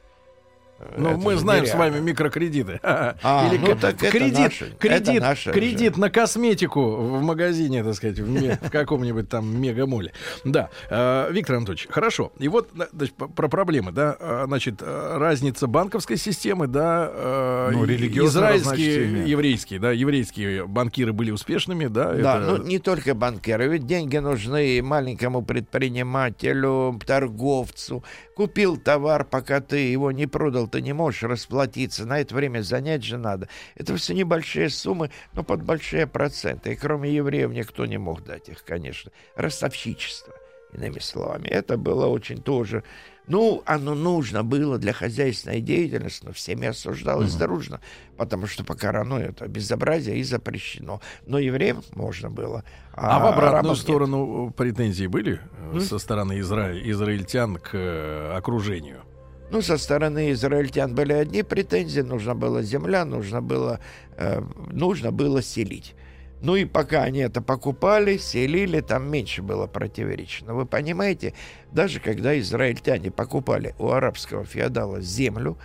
Э, 0.80 0.96
Ну, 0.98 1.10
это 1.10 1.18
мы 1.20 1.36
знаем 1.38 1.66
с 1.66 1.74
вами 1.74 2.00
микрокредиты. 2.00 2.80
А, 3.22 3.50
ну 3.52 3.66
ка- 3.68 3.76
так 3.76 3.96
это 4.04 4.12
кредит, 4.12 4.38
это 4.62 4.76
кредит, 4.78 5.22
наше 5.22 5.52
кредит 5.52 5.98
на 5.98 6.10
косметику 6.10 6.96
в 6.96 7.22
магазине, 7.22 7.84
так 7.84 7.94
сказать, 7.96 8.20
в, 8.20 8.26
в 8.68 8.70
каком-нибудь 8.72 9.30
там 9.30 9.62
мегамоле. 9.62 10.12
Да, 10.46 10.70
Э, 10.90 11.30
Виктор 11.32 11.58
Анатольевич, 11.58 11.88
хорошо. 11.90 12.32
И 12.40 12.48
вот 12.48 12.74
на- 12.76 12.88
значит, 12.94 13.16
про 13.16 13.48
проблемы, 13.48 13.92
да, 13.92 14.16
Э, 14.20 14.44
значит, 14.48 14.76
э, 14.82 15.18
разница 15.18 15.68
банковской 15.68 16.18
системы, 16.18 16.68
да, 16.68 17.10
э, 17.12 17.70
Ну, 17.74 17.86
израильские, 17.86 19.30
еврейские, 19.30 19.80
да, 19.80 19.92
еврейские 19.92 20.66
банкиры 20.68 21.14
были 21.14 21.32
успешными, 21.32 21.88
да, 21.88 22.14
Да, 22.14 22.38
это- 22.38 22.58
ну 22.58 22.64
не 22.64 22.80
только 22.80 23.14
банкиры, 23.14 23.68
ведь 23.68 23.86
деньги 23.86 24.18
нужны 24.18 24.78
и 24.78 24.82
маленькому 24.82 25.42
предпринимателю, 25.42 27.00
торговцу. 27.06 28.04
Купил 28.36 28.78
товар, 28.78 29.26
пока 29.26 29.60
ты 29.60 29.78
его 29.92 30.12
не 30.12 30.26
продал, 30.26 30.68
ты 30.70 30.82
не 30.82 30.94
можешь 30.94 31.24
расплатиться. 31.24 32.06
На 32.06 32.20
это 32.20 32.36
время 32.36 32.62
занять 32.62 33.04
же 33.04 33.18
надо. 33.18 33.50
Это 33.76 33.96
все 33.96 34.14
небольшие 34.14 34.70
суммы, 34.70 35.12
но 35.34 35.44
под 35.44 35.64
большие 35.64 36.08
проценты. 36.08 36.74
И 36.74 36.76
кроме 36.76 37.14
евреев 37.14 37.52
никто 37.52 37.86
не 37.86 37.98
мог 37.98 38.24
дать 38.24 38.50
их, 38.50 38.64
конечно. 38.64 39.12
Ростовщичество, 39.36 40.34
иными 40.74 41.00
словами. 41.00 41.48
Это 41.48 41.78
было 41.78 42.08
очень 42.08 42.42
тоже... 42.42 42.84
Ну, 43.30 43.62
оно 43.68 43.94
нужно 43.94 44.44
было 44.44 44.80
для 44.80 44.92
хозяйственной 44.92 45.62
деятельности, 45.62 46.26
но 46.26 46.34
всеми 46.34 46.68
осуждалось 46.68 47.36
дружно, 47.36 47.80
потому 48.18 48.48
что 48.48 48.64
по 48.64 48.74
Корану 48.74 49.20
это 49.20 49.48
безобразие 49.48 50.18
и 50.18 50.24
запрещено. 50.24 51.00
Но 51.28 51.38
евреям 51.38 51.84
можно 51.94 52.32
было. 52.32 52.64
А 52.92 53.20
в 53.20 53.28
обратную 53.28 53.76
нет. 53.76 53.84
сторону 53.84 54.50
э, 54.50 54.52
претензии 54.52 55.06
были 55.06 55.40
э, 55.74 55.80
со 55.80 56.00
стороны 56.00 56.40
изра- 56.40 56.82
израильтян 56.90 57.58
к 57.58 57.70
э, 57.74 58.34
окружению? 58.36 59.04
Ну, 59.52 59.62
со 59.62 59.78
стороны 59.78 60.32
израильтян 60.32 60.94
были 60.94 61.14
одни 61.14 61.44
претензии. 61.44 62.02
Нужна 62.02 62.36
была 62.36 62.62
земля, 62.62 63.04
нужно 63.06 63.42
было, 63.42 63.80
э, 64.18 64.42
нужно 64.72 65.12
было 65.12 65.42
селить. 65.42 65.96
Ну 66.42 66.56
и 66.56 66.66
пока 66.66 67.04
они 67.04 67.20
это 67.20 67.42
покупали, 67.42 68.18
селили, 68.18 68.80
там 68.80 69.12
меньше 69.12 69.42
было 69.42 69.68
противоречий. 69.68 70.46
Но 70.46 70.56
вы 70.56 70.66
понимаете, 70.66 71.34
даже 71.72 72.00
когда 72.00 72.40
израильтяне 72.40 73.12
покупали 73.12 73.76
у 73.78 73.90
арабского 73.90 74.46
феодала 74.46 75.02
землю, 75.02 75.58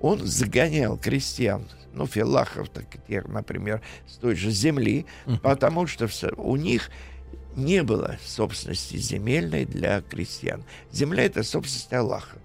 он 0.00 0.24
загонял 0.24 0.96
крестьян, 0.96 1.68
ну, 1.92 2.06
филахов, 2.06 2.68
так, 2.68 2.86
например, 3.26 3.82
с 4.06 4.16
той 4.16 4.36
же 4.36 4.50
земли, 4.50 5.06
потому 5.42 5.86
что 5.86 6.08
у 6.36 6.56
них 6.56 6.90
не 7.56 7.82
было 7.82 8.16
собственности 8.24 8.96
земельной 8.96 9.64
для 9.64 10.00
крестьян. 10.02 10.64
Земля— 10.92 11.24
это 11.24 11.42
собственность 11.42 11.92
Аллаха. 11.92 12.38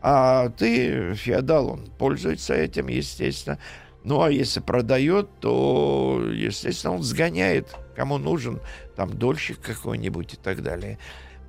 А 0.00 0.48
ты, 0.50 1.14
феодал, 1.14 1.70
он 1.70 1.86
пользуется 1.98 2.54
этим, 2.54 2.88
естественно. 2.88 3.58
Ну, 4.04 4.22
а 4.22 4.30
если 4.30 4.60
продает, 4.60 5.28
то, 5.40 6.22
естественно, 6.32 6.94
он 6.94 7.02
сгоняет, 7.02 7.76
кому 7.96 8.18
нужен, 8.18 8.60
там, 8.96 9.12
дольщик 9.18 9.60
какой-нибудь 9.60 10.34
и 10.34 10.36
так 10.36 10.62
далее. 10.62 10.98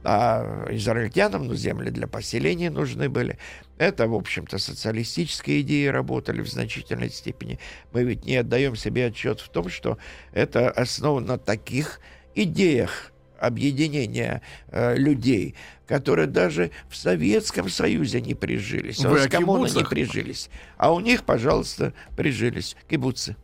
А 0.04 0.66
израильтянам 0.72 1.48
ну, 1.48 1.56
земли 1.56 1.92
для 1.92 2.08
поселения 2.08 2.70
нужны 2.70 3.10
были. 3.10 3.38
Это, 3.78 4.08
в 4.08 4.16
общем-то, 4.16 4.58
социалистические 4.58 5.62
идеи 5.62 5.88
работали 5.88 6.42
в 6.42 6.50
значительной 6.50 7.10
степени. 7.10 7.60
Мы 7.92 8.04
ведь 8.04 8.26
не 8.26 8.38
отдаем 8.38 8.76
себе 8.76 9.08
отчет 9.08 9.42
в 9.42 9.50
том, 9.50 9.70
что 9.70 9.98
это 10.32 10.70
основано 10.70 11.28
на 11.28 11.38
таких 11.38 12.00
идеях 12.34 13.12
объединения 13.40 14.42
э, 14.68 14.96
людей, 14.96 15.56
которые 15.88 16.28
даже 16.28 16.72
в 16.90 16.96
Советском 16.96 17.70
Союзе 17.70 18.22
не 18.22 18.36
прижились, 18.36 19.00
Вы 19.00 19.24
о 19.24 19.30
коммуны 19.30 19.70
не 19.70 19.84
прижились. 19.84 20.50
А 20.78 20.94
у 20.94 21.00
них, 21.00 21.24
пожалуйста, 21.24 21.94
прижились 22.16 22.76
кибуцы. 22.90 23.36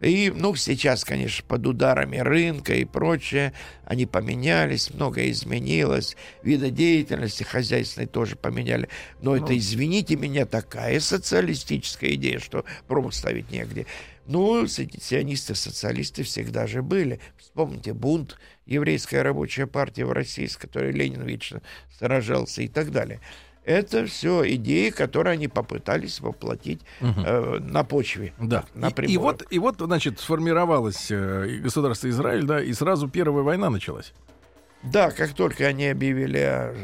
И, 0.00 0.32
ну, 0.34 0.54
сейчас, 0.54 1.04
конечно, 1.04 1.44
под 1.46 1.66
ударами 1.66 2.18
рынка 2.18 2.74
и 2.74 2.84
прочее, 2.84 3.52
они 3.84 4.06
поменялись, 4.06 4.92
многое 4.94 5.30
изменилось, 5.30 6.16
виды 6.42 6.70
деятельности 6.70 7.42
хозяйственной 7.42 8.06
тоже 8.06 8.36
поменяли. 8.36 8.88
Но 9.20 9.36
это, 9.36 9.58
извините 9.58 10.14
меня, 10.14 10.46
такая 10.46 11.00
социалистическая 11.00 12.14
идея, 12.14 12.38
что 12.38 12.64
пробу 12.86 13.10
ставить 13.10 13.50
негде. 13.50 13.86
Ну, 14.26 14.66
сионисты, 14.68 15.00
сионисты, 15.00 15.54
социалисты 15.54 16.22
всегда 16.22 16.66
же 16.66 16.82
были. 16.82 17.18
Вспомните 17.38 17.92
бунт, 17.92 18.38
еврейская 18.68 19.22
рабочая 19.22 19.66
партия 19.66 20.04
в 20.04 20.12
России, 20.12 20.46
с 20.46 20.56
которой 20.56 20.92
Ленин 20.92 21.22
вечно 21.22 21.62
сражался 21.98 22.62
и 22.62 22.68
так 22.68 22.90
далее. 22.92 23.20
Это 23.64 24.06
все 24.06 24.54
идеи, 24.54 24.88
которые 24.90 25.34
они 25.34 25.48
попытались 25.48 26.20
воплотить 26.20 26.80
э, 27.00 27.58
на 27.60 27.84
почве. 27.84 28.32
Да. 28.38 28.64
И- 28.74 28.78
и, 28.78 28.80
напрямую. 28.80 29.20
вот, 29.20 29.44
и 29.50 29.58
вот, 29.58 29.76
значит, 29.78 30.20
сформировалось 30.20 31.10
э, 31.10 31.46
и 31.50 31.58
государство 31.58 32.08
Израиль, 32.08 32.44
да, 32.44 32.62
и 32.62 32.72
сразу 32.72 33.08
Первая 33.08 33.42
война 33.42 33.68
началась. 33.68 34.14
Да, 34.82 35.10
как 35.10 35.34
только 35.34 35.66
они 35.66 35.88
объявили 35.88 36.38
о 36.38 36.74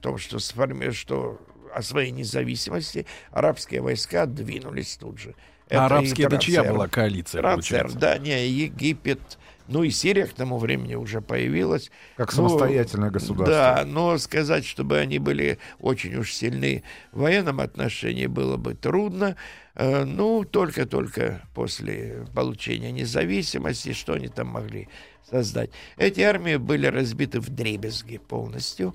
том, 0.00 0.16
что, 0.16 0.38
сформи... 0.38 0.90
что 0.92 1.38
о 1.74 1.82
своей 1.82 2.10
независимости, 2.12 3.06
арабские 3.30 3.80
войска 3.82 4.26
двинулись 4.26 4.96
тут 4.96 5.18
же. 5.18 5.34
а 5.70 5.74
и 5.74 5.76
арабские 5.76 6.26
это 6.28 6.38
чья 6.38 6.64
была 6.64 6.86
коалиция, 6.88 7.40
Трансер, 7.40 7.80
получается? 7.80 7.98
Дания, 7.98 8.44
Египет, 8.46 9.38
ну 9.68 9.82
и 9.82 9.90
Сирия 9.90 10.26
к 10.26 10.32
тому 10.32 10.58
времени 10.58 10.94
уже 10.94 11.20
появилась. 11.20 11.90
Как 12.16 12.30
Ну, 12.36 12.48
самостоятельное 12.48 13.10
государство. 13.10 13.46
Да, 13.54 13.84
но 13.86 14.18
сказать, 14.18 14.64
чтобы 14.64 14.98
они 14.98 15.18
были 15.18 15.58
очень 15.80 16.14
уж 16.16 16.32
сильны 16.32 16.82
в 17.12 17.20
военном 17.20 17.60
отношении, 17.60 18.26
было 18.26 18.56
бы 18.56 18.74
трудно. 18.74 19.36
Э, 19.74 20.04
Ну, 20.04 20.44
только-только 20.44 21.42
после 21.54 22.26
получения 22.34 22.92
независимости, 22.92 23.92
что 23.92 24.14
они 24.14 24.28
там 24.28 24.48
могли 24.48 24.88
создать. 25.30 25.70
Эти 25.96 26.20
армии 26.20 26.56
были 26.56 26.86
разбиты 26.86 27.40
в 27.40 27.48
дребезги 27.48 28.18
полностью. 28.18 28.94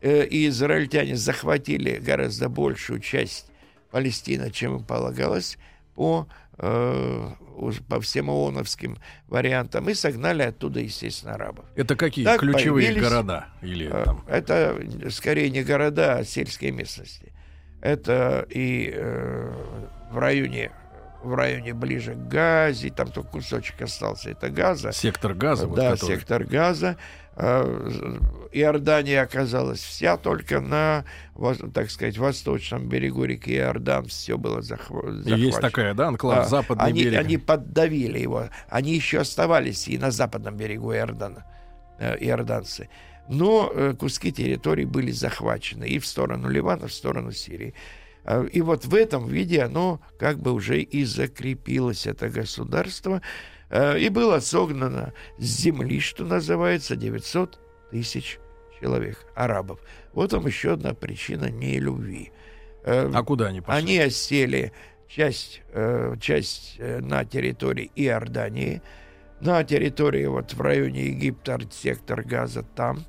Э, 0.00 0.24
И 0.26 0.48
израильтяне 0.48 1.16
захватили 1.16 1.98
гораздо 1.98 2.48
большую 2.48 3.00
часть 3.00 3.46
Палестины, 3.90 4.50
чем 4.50 4.76
им 4.76 4.84
полагалось, 4.84 5.58
по, 5.94 6.26
э, 6.58 7.30
по 7.88 8.00
всем 8.00 8.30
ООНовским 8.30 8.98
вариантам, 9.28 9.88
и 9.88 9.94
согнали 9.94 10.42
оттуда, 10.42 10.80
естественно, 10.80 11.34
арабов. 11.34 11.64
Это 11.76 11.96
какие 11.96 12.24
Так 12.24 12.40
ключевые 12.40 12.94
города? 12.94 13.46
Или 13.60 13.88
Э, 13.88 14.04
там... 14.04 14.24
Это 14.28 14.80
скорее 15.10 15.50
не 15.50 15.62
города, 15.62 16.18
а 16.18 16.24
сельские 16.24 16.72
местности. 16.72 17.32
Это 17.80 18.46
и 18.48 18.92
э, 18.94 19.52
в 20.10 20.18
районе 20.18 20.70
в 21.22 21.34
районе 21.34 21.72
ближе 21.72 22.14
к 22.14 22.28
Газе, 22.28 22.90
там 22.90 23.10
только 23.10 23.30
кусочек 23.30 23.80
остался, 23.82 24.30
это 24.30 24.50
Газа. 24.50 24.92
Сектор 24.92 25.34
газа. 25.34 25.68
Да, 25.68 25.90
вот 25.90 26.00
сектор 26.00 26.44
газа. 26.44 26.96
Э, 27.36 28.18
Иордания 28.52 29.22
оказалась 29.22 29.80
вся 29.80 30.18
только 30.18 30.60
на, 30.60 31.04
так 31.72 31.90
сказать, 31.90 32.18
восточном 32.18 32.88
берегу 32.88 33.24
реки 33.24 33.54
Иордан. 33.54 34.06
Все 34.06 34.36
было 34.36 34.60
захвачено. 34.60 35.34
Есть 35.34 35.60
такая, 35.60 35.94
да, 35.94 36.08
анклав, 36.08 36.44
да. 36.44 36.44
западный 36.44 36.84
они, 36.84 37.04
берег. 37.04 37.20
Они 37.20 37.38
поддавили 37.38 38.18
его. 38.18 38.48
Они 38.68 38.94
еще 38.94 39.20
оставались 39.20 39.88
и 39.88 39.96
на 39.96 40.10
западном 40.10 40.56
берегу 40.56 40.92
Иордана, 40.92 41.46
э, 41.98 42.16
иорданцы. 42.20 42.90
Но 43.28 43.70
э, 43.72 43.94
куски 43.98 44.30
территорий 44.32 44.84
были 44.84 45.10
захвачены 45.10 45.88
и 45.88 45.98
в 45.98 46.06
сторону 46.06 46.48
Ливана, 46.48 46.88
в 46.88 46.92
сторону 46.92 47.32
Сирии. 47.32 47.74
И 48.52 48.60
вот 48.60 48.84
в 48.84 48.94
этом 48.94 49.26
виде 49.26 49.62
оно 49.62 50.00
как 50.16 50.38
бы 50.38 50.52
уже 50.52 50.80
и 50.80 51.04
закрепилось, 51.04 52.06
это 52.06 52.28
государство. 52.28 53.20
Э, 53.72 53.98
и 53.98 54.10
было 54.10 54.38
согнано 54.38 55.14
с 55.38 55.44
земли, 55.44 55.98
что 55.98 56.24
называется, 56.24 56.94
900 56.94 57.58
тысяч 57.90 58.38
человек, 58.78 59.26
арабов. 59.34 59.80
Вот 60.12 60.32
вам 60.34 60.46
еще 60.46 60.74
одна 60.74 60.92
причина 60.92 61.50
нелюбви. 61.50 62.32
Э, 62.84 63.10
а 63.12 63.22
куда 63.22 63.46
они 63.46 63.62
пошли? 63.62 63.82
Они 63.82 63.98
осели 63.98 64.72
часть, 65.08 65.62
э, 65.72 66.14
часть 66.20 66.78
на 66.78 67.24
территории 67.24 67.90
Иордании, 67.96 68.82
на 69.40 69.64
территории 69.64 70.26
вот 70.26 70.52
в 70.52 70.60
районе 70.60 71.06
Египта, 71.06 71.58
сектор 71.70 72.22
Газа 72.22 72.62
там, 72.62 73.04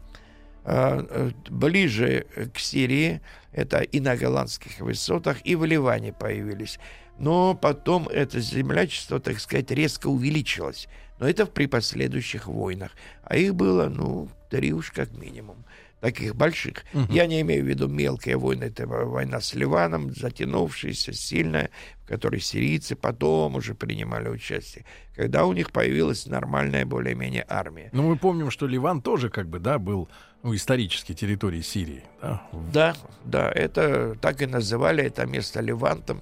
ближе 1.49 2.26
к 2.54 2.58
Сирии, 2.58 3.19
это 3.52 3.82
и 3.82 3.99
на 3.99 4.15
голландских 4.15 4.80
высотах, 4.80 5.45
и 5.45 5.56
в 5.56 5.65
Ливане 5.65 6.13
появились 6.13 6.80
но 7.17 7.56
потом 7.56 8.08
это 8.08 8.39
землячество, 8.39 9.19
так 9.19 9.39
сказать, 9.39 9.71
резко 9.71 10.08
увеличилось. 10.08 10.88
Но 11.19 11.30
это 11.30 11.45
при 11.45 11.67
последующих 11.67 12.47
войнах. 12.47 12.91
А 13.23 13.38
их 13.38 13.56
было, 13.56 13.88
ну, 13.88 14.30
три 14.49 14.73
уж 14.73 14.91
как 14.91 15.12
минимум. 15.12 15.65
Таких 16.02 16.36
больших. 16.36 16.84
Угу. 16.93 17.13
Я 17.13 17.28
не 17.28 17.39
имею 17.41 17.63
в 17.63 17.67
виду 17.67 17.88
мелкие 17.88 18.36
войны. 18.36 18.65
Это 18.65 18.86
война 18.86 19.39
с 19.39 19.54
Ливаном, 19.54 20.13
затянувшаяся, 20.13 21.13
сильная, 21.13 21.69
в 22.04 22.08
которой 22.08 22.41
сирийцы 22.41 22.97
потом 22.97 23.56
уже 23.56 23.73
принимали 23.73 24.28
участие. 24.28 24.84
Когда 25.15 25.45
у 25.45 25.54
них 25.54 25.71
появилась 25.71 26.26
нормальная 26.26 26.86
более-менее 26.86 27.45
армия. 27.47 27.89
Ну, 27.93 28.04
мы 28.04 28.17
помним, 28.17 28.52
что 28.52 28.67
Ливан 28.67 29.02
тоже 29.02 29.30
как 29.30 29.47
бы, 29.47 29.60
да, 29.60 29.80
был 29.80 30.10
ну, 30.43 30.54
исторически 30.54 31.13
территорией 31.13 31.63
Сирии. 31.63 32.04
Да? 32.21 32.43
да, 32.73 32.95
да, 33.23 33.49
это 33.49 34.15
так 34.19 34.41
и 34.41 34.45
называли 34.45 35.06
это 35.06 35.26
место 35.26 35.62
Ливантом. 35.62 36.21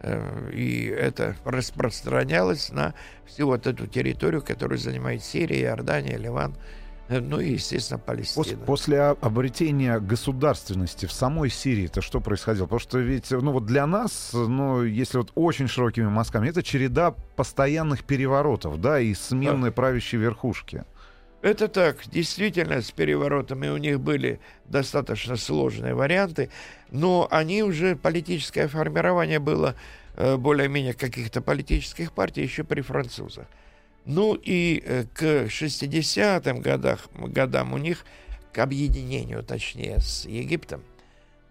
Э, 0.00 0.50
и 0.52 0.86
это 0.86 1.36
распространялось 1.44 2.70
на 2.70 2.94
всю 3.26 3.46
вот 3.46 3.66
эту 3.66 3.86
территорию, 3.86 4.42
которую 4.42 4.78
занимает 4.78 5.24
Сирия, 5.24 5.62
Иордания, 5.62 6.16
Ливан, 6.16 6.54
э, 7.08 7.18
ну 7.20 7.40
и, 7.40 7.52
естественно, 7.52 7.98
Палестина. 7.98 8.58
После 8.64 9.00
обретения 9.02 9.98
государственности 9.98 11.06
в 11.06 11.12
самой 11.12 11.50
Сирии 11.50 11.86
это 11.86 12.00
что 12.00 12.20
происходило? 12.20 12.66
Потому 12.66 12.80
что 12.80 12.98
ведь, 12.98 13.30
ну 13.30 13.50
вот 13.52 13.66
для 13.66 13.86
нас, 13.86 14.30
ну, 14.32 14.84
если 14.84 15.18
вот 15.18 15.32
очень 15.34 15.66
широкими 15.66 16.06
мазками, 16.06 16.48
это 16.48 16.62
череда 16.62 17.12
постоянных 17.34 18.04
переворотов, 18.04 18.80
да, 18.80 19.00
и 19.00 19.14
смены 19.14 19.66
да. 19.66 19.72
правящей 19.72 20.20
верхушки. 20.20 20.84
Это 21.40 21.68
так, 21.68 21.98
действительно, 22.10 22.82
с 22.82 22.90
переворотами 22.90 23.68
у 23.68 23.76
них 23.76 24.00
были 24.00 24.40
достаточно 24.64 25.36
сложные 25.36 25.94
варианты, 25.94 26.50
но 26.90 27.28
они 27.30 27.62
уже, 27.62 27.94
политическое 27.94 28.66
формирование 28.66 29.38
было 29.38 29.76
э, 30.16 30.36
более-менее 30.36 30.94
каких-то 30.94 31.40
политических 31.40 32.12
партий 32.12 32.42
еще 32.42 32.64
при 32.64 32.80
французах. 32.80 33.46
Ну 34.04 34.34
и 34.34 34.82
э, 34.84 35.04
к 35.14 35.46
60-м 35.46 36.60
годах, 36.60 37.08
годам 37.14 37.72
у 37.72 37.78
них, 37.78 38.04
к 38.52 38.58
объединению, 38.58 39.44
точнее, 39.44 40.00
с 40.00 40.24
Египтом, 40.24 40.82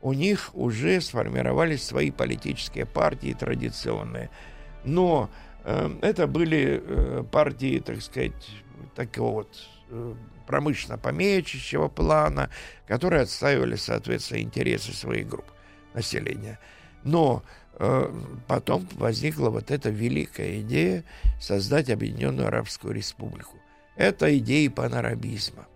у 0.02 0.12
них 0.12 0.50
уже 0.54 1.00
сформировались 1.00 1.84
свои 1.84 2.12
политические 2.12 2.86
партии 2.86 3.34
традиционные. 3.40 4.32
Но 4.84 5.30
э, 5.64 5.90
это 6.02 6.28
были 6.28 6.82
э, 6.84 7.24
партии, 7.32 7.80
так 7.80 8.02
сказать, 8.02 8.34
такого 8.96 9.34
вот 9.34 9.50
промышленно-помещичьего 10.48 11.88
плана, 11.88 12.50
которые 12.88 13.24
отстаивали, 13.24 13.76
соответственно, 13.76 14.40
интересы 14.40 14.94
своих 14.94 15.28
групп 15.28 15.46
населения. 15.94 16.60
Но 17.04 17.44
э, 17.80 18.12
потом 18.48 18.88
возникла 18.94 19.50
вот 19.50 19.72
эта 19.72 19.90
великая 19.90 20.62
идея 20.62 21.04
создать 21.40 21.90
Объединенную 21.90 22.48
Арабскую 22.48 22.94
Республику. 22.94 23.58
Это 23.96 24.36
идеи 24.38 24.68
панарабизма. 24.68 25.68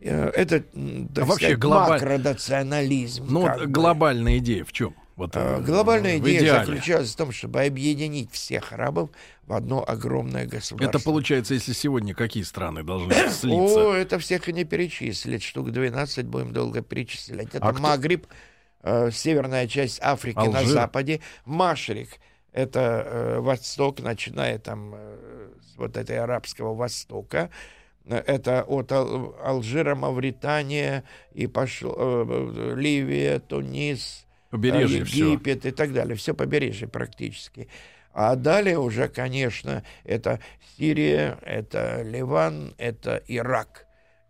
Э, 0.00 0.28
это, 0.28 0.60
так 0.60 1.24
а 1.24 1.24
вообще 1.24 1.46
сказать, 1.46 1.58
глобаль... 1.58 2.00
макронационализм. 2.00 3.26
Ну, 3.28 3.40
вот 3.40 3.66
глобальная 3.66 4.38
идея 4.38 4.64
в 4.64 4.72
чем? 4.72 4.94
Вот, 5.18 5.32
а, 5.34 5.58
Глобальная 5.58 6.18
идея 6.18 6.38
идеале. 6.38 6.64
заключалась 6.64 7.12
в 7.12 7.16
том, 7.16 7.32
чтобы 7.32 7.64
объединить 7.64 8.30
всех 8.30 8.72
арабов 8.72 9.10
в 9.48 9.52
одно 9.52 9.84
огромное 9.84 10.46
государство. 10.46 10.96
Это 10.96 11.04
получается, 11.04 11.54
если 11.54 11.72
сегодня 11.72 12.14
какие 12.14 12.44
страны 12.44 12.84
должны 12.84 13.12
слиться? 13.28 13.88
О, 13.88 13.94
это 13.94 14.20
всех 14.20 14.48
и 14.48 14.52
не 14.52 14.62
перечислить. 14.62 15.42
Штук 15.42 15.72
12 15.72 16.24
будем 16.24 16.52
долго 16.52 16.82
перечислять. 16.82 17.48
Это 17.52 17.68
а 17.68 17.72
Магриб, 17.72 18.28
э, 18.84 19.10
северная 19.10 19.66
часть 19.66 19.98
Африки 20.00 20.38
Алжир. 20.38 20.52
на 20.52 20.64
западе, 20.64 21.20
Машрик. 21.44 22.10
Это 22.52 23.02
э, 23.04 23.40
восток, 23.40 23.98
начиная 23.98 24.60
там 24.60 24.92
э, 24.94 25.48
с 25.60 25.76
вот 25.76 25.96
этой 25.96 26.16
арабского 26.16 26.76
востока. 26.76 27.50
Это 28.06 28.62
от 28.62 28.92
Ал- 28.92 29.34
Алжира, 29.42 29.96
Мавритания 29.96 31.02
и 31.32 31.48
пошло, 31.48 31.92
э, 31.98 32.74
Ливия, 32.76 33.40
Тунис, 33.40 34.27
побережье 34.50 35.00
Египет 35.00 35.60
все. 35.60 35.68
и 35.68 35.72
так 35.72 35.92
далее, 35.92 36.16
все 36.16 36.34
побережье 36.34 36.88
практически. 36.88 37.68
А 38.12 38.34
далее 38.34 38.78
уже, 38.78 39.08
конечно, 39.08 39.84
это 40.04 40.40
Сирия, 40.76 41.38
это 41.42 42.02
Ливан, 42.02 42.74
это 42.78 43.22
Ирак, 43.28 43.86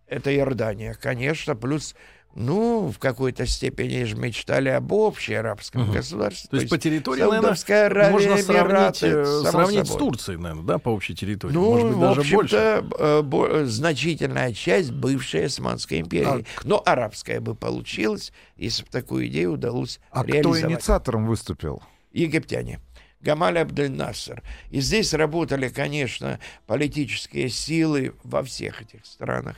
это 0.06 0.34
Иордания, 0.34 0.94
конечно, 0.94 1.54
плюс 1.54 1.94
ну, 2.38 2.92
в 2.92 2.98
какой-то 3.00 3.46
степени 3.46 4.04
же 4.04 4.16
мечтали 4.16 4.68
об 4.68 4.92
общей 4.92 5.34
арабском 5.34 5.82
угу. 5.82 5.92
государстве. 5.92 6.48
То, 6.48 6.56
есть 6.56 6.70
по 6.70 6.78
территории, 6.78 7.22
наверное, 7.22 7.56
Аравия, 7.86 8.10
можно 8.10 8.38
сравнить, 8.38 9.02
Эмираты, 9.02 9.06
э, 9.06 9.42
сравнить 9.50 9.88
с 9.88 9.96
Турцией, 9.96 10.36
наверное, 10.38 10.64
да, 10.64 10.78
по 10.78 10.90
общей 10.90 11.16
территории. 11.16 11.52
Ну, 11.52 11.72
Может 11.72 11.90
быть, 11.90 12.00
даже 12.00 12.34
больше. 12.34 12.84
Э, 12.98 13.64
значительная 13.66 14.52
часть 14.52 14.92
бывшей 14.92 15.46
Османской 15.46 15.98
империи. 15.98 16.46
А, 16.46 16.60
Но 16.62 16.80
арабская 16.86 17.40
бы 17.40 17.56
получилась, 17.56 18.32
если 18.56 18.84
бы 18.84 18.90
такую 18.90 19.26
идею 19.26 19.54
удалось 19.54 19.98
а 20.12 20.24
реализовать. 20.24 20.58
А 20.58 20.60
кто 20.60 20.72
инициатором 20.72 21.26
выступил? 21.26 21.82
Египтяне. 22.12 22.78
Гамаль 23.20 23.58
Абдель-Нассер. 23.58 24.44
И 24.70 24.80
здесь 24.80 25.12
работали, 25.12 25.68
конечно, 25.68 26.38
политические 26.68 27.48
силы 27.48 28.14
во 28.22 28.44
всех 28.44 28.82
этих 28.82 29.04
странах. 29.04 29.56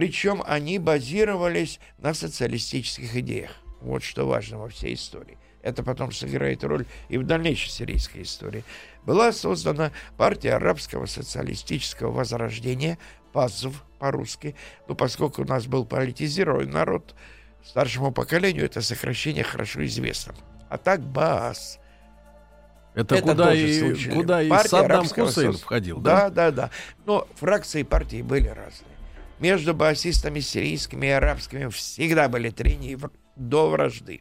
Причем 0.00 0.42
они 0.46 0.78
базировались 0.78 1.78
на 1.98 2.14
социалистических 2.14 3.16
идеях. 3.16 3.50
Вот 3.82 4.02
что 4.02 4.26
важно 4.26 4.56
во 4.56 4.70
всей 4.70 4.94
истории. 4.94 5.36
Это 5.60 5.82
потом 5.82 6.10
сыграет 6.10 6.64
роль 6.64 6.86
и 7.10 7.18
в 7.18 7.26
дальнейшей 7.26 7.68
сирийской 7.68 8.22
истории. 8.22 8.64
Была 9.04 9.30
создана 9.30 9.92
партия 10.16 10.54
арабского 10.54 11.04
социалистического 11.04 12.12
возрождения, 12.12 12.96
ПАЗВ 13.34 13.84
по-русски. 13.98 14.56
Ну, 14.88 14.94
поскольку 14.94 15.42
у 15.42 15.44
нас 15.44 15.66
был 15.66 15.84
политизированный 15.84 16.72
народ, 16.72 17.14
старшему 17.62 18.10
поколению 18.10 18.64
это 18.64 18.80
сокращение 18.80 19.44
хорошо 19.44 19.84
известно. 19.84 20.34
А 20.70 20.78
так 20.78 21.02
БААС. 21.02 21.78
Это, 22.94 23.16
это 23.16 23.22
куда, 23.28 23.54
и, 23.54 24.08
куда 24.14 24.40
и 24.40 24.48
Саддам 24.66 25.06
Хусейн 25.06 25.52
входил, 25.52 26.00
да? 26.00 26.30
Да, 26.30 26.30
да, 26.30 26.50
да. 26.50 26.70
Но 27.04 27.28
фракции 27.36 27.82
партии 27.82 28.22
были 28.22 28.48
разные. 28.48 28.99
Между 29.40 29.74
басистами 29.74 30.40
сирийскими 30.40 31.06
и 31.06 31.10
арабскими 31.10 31.68
всегда 31.68 32.28
были 32.28 32.50
трения 32.50 32.98
до 33.36 33.70
вражды, 33.70 34.20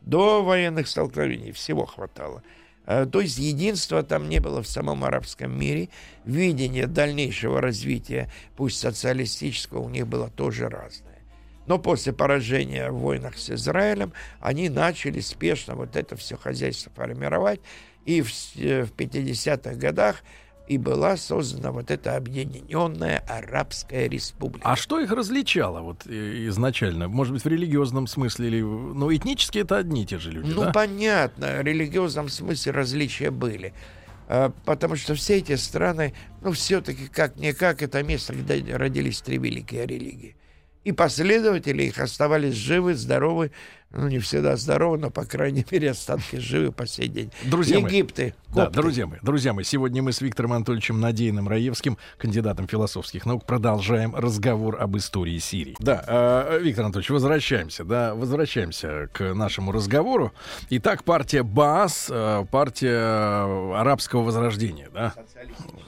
до 0.00 0.44
военных 0.44 0.86
столкновений, 0.86 1.50
всего 1.50 1.86
хватало. 1.86 2.44
А, 2.86 3.04
то 3.04 3.20
есть 3.20 3.36
единства 3.38 4.04
там 4.04 4.28
не 4.28 4.38
было 4.38 4.62
в 4.62 4.68
самом 4.68 5.04
арабском 5.04 5.58
мире. 5.58 5.88
Видение 6.24 6.86
дальнейшего 6.86 7.60
развития, 7.60 8.30
пусть 8.56 8.78
социалистического, 8.78 9.80
у 9.80 9.88
них 9.88 10.06
было 10.06 10.30
тоже 10.30 10.68
разное. 10.68 11.18
Но 11.66 11.78
после 11.78 12.12
поражения 12.12 12.90
в 12.90 12.98
войнах 12.98 13.38
с 13.38 13.50
Израилем 13.50 14.12
они 14.40 14.68
начали 14.68 15.18
спешно 15.18 15.74
вот 15.74 15.96
это 15.96 16.14
все 16.16 16.36
хозяйство 16.36 16.92
формировать. 16.94 17.60
И 18.06 18.22
в 18.22 18.28
50-х 18.28 19.74
годах 19.74 20.22
и 20.70 20.78
была 20.78 21.16
создана 21.16 21.72
вот 21.72 21.90
эта 21.90 22.14
объединенная 22.14 23.24
Арабская 23.26 24.08
Республика. 24.08 24.70
А 24.70 24.76
что 24.76 25.00
их 25.00 25.10
различало 25.10 25.80
вот 25.80 26.06
изначально? 26.06 27.08
Может 27.08 27.32
быть, 27.32 27.42
в 27.42 27.48
религиозном 27.48 28.06
смысле 28.06 28.46
или... 28.46 28.60
Ну, 28.60 29.12
этнически 29.12 29.58
это 29.58 29.78
одни 29.78 30.04
и 30.04 30.06
те 30.06 30.18
же 30.18 30.30
люди, 30.30 30.52
Ну, 30.52 30.66
да? 30.66 30.70
понятно, 30.70 31.56
в 31.56 31.62
религиозном 31.62 32.28
смысле 32.28 32.70
различия 32.70 33.32
были. 33.32 33.74
А, 34.28 34.52
потому 34.64 34.94
что 34.94 35.16
все 35.16 35.38
эти 35.38 35.56
страны, 35.56 36.14
ну, 36.40 36.52
все-таки 36.52 37.08
как-никак, 37.08 37.82
это 37.82 38.04
место, 38.04 38.32
где 38.32 38.76
родились 38.76 39.22
три 39.22 39.38
великие 39.38 39.86
религии. 39.86 40.36
И 40.84 40.92
последователи 40.92 41.82
их 41.82 41.98
оставались 41.98 42.54
живы, 42.54 42.94
здоровы, 42.94 43.50
ну, 43.92 44.06
не 44.08 44.18
всегда 44.20 44.56
здоровы, 44.56 44.98
но, 44.98 45.10
по 45.10 45.24
крайней 45.24 45.64
мере, 45.70 45.90
остатки 45.90 46.36
живы 46.36 46.70
по 46.70 46.86
сей 46.86 47.08
день. 47.08 47.32
Друзья 47.44 47.80
мои, 47.80 47.90
Египты, 47.92 48.34
Да, 48.54 48.66
копты. 48.66 48.80
друзья 48.80 49.06
мои, 49.06 49.18
друзья 49.22 49.52
мои, 49.52 49.64
сегодня 49.64 50.00
мы 50.02 50.12
с 50.12 50.20
Виктором 50.20 50.52
Анатольевичем 50.52 51.00
Надеяным 51.00 51.48
Раевским, 51.48 51.98
кандидатом 52.16 52.68
философских 52.68 53.26
наук, 53.26 53.44
продолжаем 53.46 54.14
разговор 54.14 54.80
об 54.80 54.96
истории 54.96 55.38
Сирии. 55.38 55.74
Да, 55.80 56.04
э, 56.06 56.60
Виктор 56.62 56.84
Анатольевич, 56.84 57.10
возвращаемся, 57.10 57.84
да, 57.84 58.14
возвращаемся 58.14 59.08
к 59.12 59.34
нашему 59.34 59.72
разговору. 59.72 60.32
Итак, 60.70 61.02
партия 61.02 61.42
БААС, 61.42 62.06
э, 62.10 62.44
партия 62.50 62.96
э, 62.96 63.74
арабского 63.76 64.22
возрождения, 64.22 64.88
да? 64.94 65.14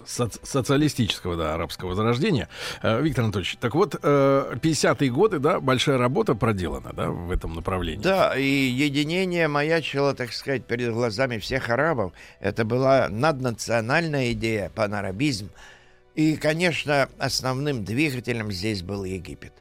Соц- 0.07 0.41
социалистического, 0.43 1.37
да, 1.37 1.55
арабского 1.55 1.91
возрождения. 1.91 2.49
Э, 2.83 3.01
Виктор 3.01 3.25
Анатольевич, 3.25 3.57
так 3.61 3.77
вот, 3.77 3.95
э, 4.03 4.57
50-е 4.61 5.09
годы, 5.11 5.39
да, 5.39 5.61
большая 5.61 5.99
работа 5.99 6.35
проделана, 6.35 6.91
да, 6.93 7.09
в 7.09 7.31
этом 7.31 7.55
направлении. 7.55 7.92
Да, 7.97 8.37
и 8.37 8.45
единение 8.45 9.49
маячило, 9.49 10.15
так 10.15 10.33
сказать, 10.33 10.67
перед 10.67 10.93
глазами 10.93 11.39
всех 11.39 11.71
арабов. 11.71 12.13
Это 12.41 12.65
была 12.65 13.09
наднациональная 13.09 14.33
идея, 14.33 14.71
панарабизм. 14.75 15.51
И, 16.15 16.37
конечно, 16.37 17.09
основным 17.19 17.85
двигателем 17.85 18.53
здесь 18.53 18.83
был 18.83 19.05
Египет. 19.05 19.53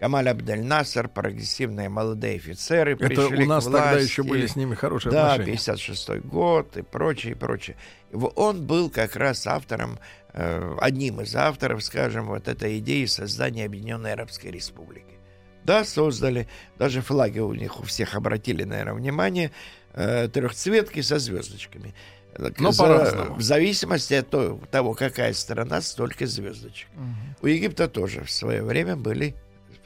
Камаль 0.00 0.30
Абдель-Насер, 0.30 1.08
прогрессивные 1.08 1.90
молодые 1.90 2.36
офицеры 2.36 2.94
Это 2.94 3.06
пришли 3.06 3.44
у 3.44 3.46
нас 3.46 3.64
к 3.64 3.70
тогда 3.70 3.90
власти. 3.92 4.08
еще 4.08 4.22
были 4.22 4.46
с 4.46 4.56
ними 4.56 4.74
хорошие 4.74 5.12
Да, 5.12 5.34
отношения. 5.34 5.52
56 5.52 6.08
год 6.24 6.76
и 6.78 6.82
прочее, 6.82 7.32
и 7.32 7.36
прочее. 7.36 7.76
Он 8.12 8.66
был 8.66 8.88
как 8.88 9.14
раз 9.14 9.46
автором, 9.46 9.98
э, 10.32 10.76
одним 10.80 11.20
из 11.20 11.36
авторов, 11.36 11.84
скажем, 11.84 12.28
вот 12.28 12.48
этой 12.48 12.78
идеи 12.78 13.04
создания 13.04 13.66
Объединенной 13.66 14.14
Арабской 14.14 14.50
Республики. 14.50 15.19
Да, 15.70 15.84
создали, 15.84 16.48
даже 16.80 17.00
флаги 17.00 17.38
у 17.38 17.54
них 17.54 17.78
у 17.78 17.84
всех 17.84 18.16
обратили, 18.16 18.64
наверное, 18.64 18.94
внимание, 18.94 19.52
э, 19.94 20.26
трехцветки 20.26 21.00
со 21.00 21.20
звездочками. 21.20 21.94
Но 22.58 22.72
За- 22.72 22.82
по-разному. 22.82 23.34
В 23.36 23.42
зависимости 23.42 24.14
от 24.14 24.28
то- 24.30 24.58
того, 24.72 24.94
какая 24.94 25.32
страна, 25.32 25.80
столько 25.80 26.26
звездочек. 26.26 26.88
У 27.40 27.46
Египта 27.46 27.86
тоже 27.86 28.24
в 28.24 28.30
свое 28.32 28.64
время 28.64 28.96
были 28.96 29.36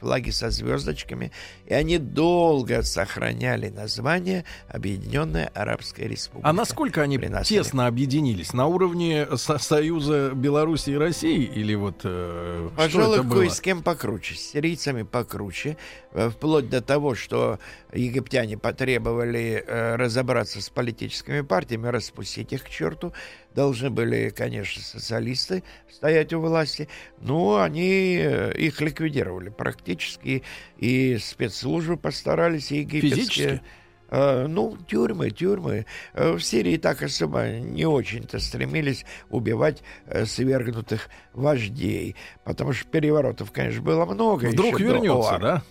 флаги 0.05 0.29
со 0.29 0.51
звездочками, 0.51 1.31
и 1.65 1.73
они 1.73 1.97
долго 1.97 2.83
сохраняли 2.83 3.69
название 3.69 4.45
Объединенная 4.67 5.47
Арабская 5.55 6.07
Республика. 6.07 6.47
А 6.47 6.53
насколько 6.53 7.01
они 7.01 7.17
При 7.17 7.27
нас 7.27 7.47
тесно 7.47 7.87
объединились? 7.87 8.53
На 8.53 8.67
уровне 8.67 9.25
со- 9.35 9.57
Союза 9.57 10.29
Белариси 10.35 10.91
и 10.91 10.95
России? 10.95 11.43
Или 11.45 11.73
вот 11.73 12.01
э, 12.03 12.69
Пожалуй, 12.77 13.27
кое 13.27 13.49
с 13.49 13.59
кем 13.59 13.81
покруче, 13.81 14.35
с 14.35 14.51
сирийцами 14.51 15.01
покруче, 15.01 15.77
э, 16.11 16.29
вплоть 16.29 16.69
до 16.69 16.81
того, 16.81 17.15
что 17.15 17.57
египтяне 17.91 18.59
потребовали 18.59 19.63
э, 19.65 19.95
разобраться 19.95 20.61
с 20.61 20.69
политическими 20.69 21.41
партиями, 21.41 21.87
распустить 21.87 22.53
их 22.53 22.63
к 22.65 22.69
черту. 22.69 23.11
Должны 23.55 23.89
были, 23.89 24.29
конечно, 24.29 24.81
социалисты 24.81 25.63
стоять 25.89 26.33
у 26.33 26.41
власти, 26.41 26.89
но 27.21 27.61
они 27.61 28.19
э, 28.21 28.53
их 28.57 28.81
ликвидировали 28.81 29.49
практически, 29.49 30.43
и 30.77 31.17
спецслужбы 31.17 31.95
постарались, 31.95 32.71
и 32.71 32.79
египетские... 32.79 33.17
Физически? 33.25 33.61
Э, 34.09 34.45
ну, 34.47 34.77
тюрьмы, 34.87 35.29
тюрьмы. 35.31 35.85
Э, 36.13 36.33
В 36.33 36.41
Сирии 36.41 36.75
так 36.77 37.01
особо 37.01 37.47
не 37.47 37.85
очень-то 37.85 38.39
стремились 38.39 39.05
убивать 39.29 39.81
э, 40.05 40.25
свергнутых 40.25 41.09
вождей, 41.33 42.15
потому 42.43 42.73
что 42.73 42.85
переворотов, 42.89 43.51
конечно, 43.53 43.81
было 43.81 44.05
много. 44.05 44.47
Вдруг 44.47 44.79
вернется, 44.81 45.37
да? 45.39 45.63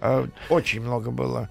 Э, 0.00 0.26
Очень 0.48 0.80
много 0.80 1.10
было 1.10 1.50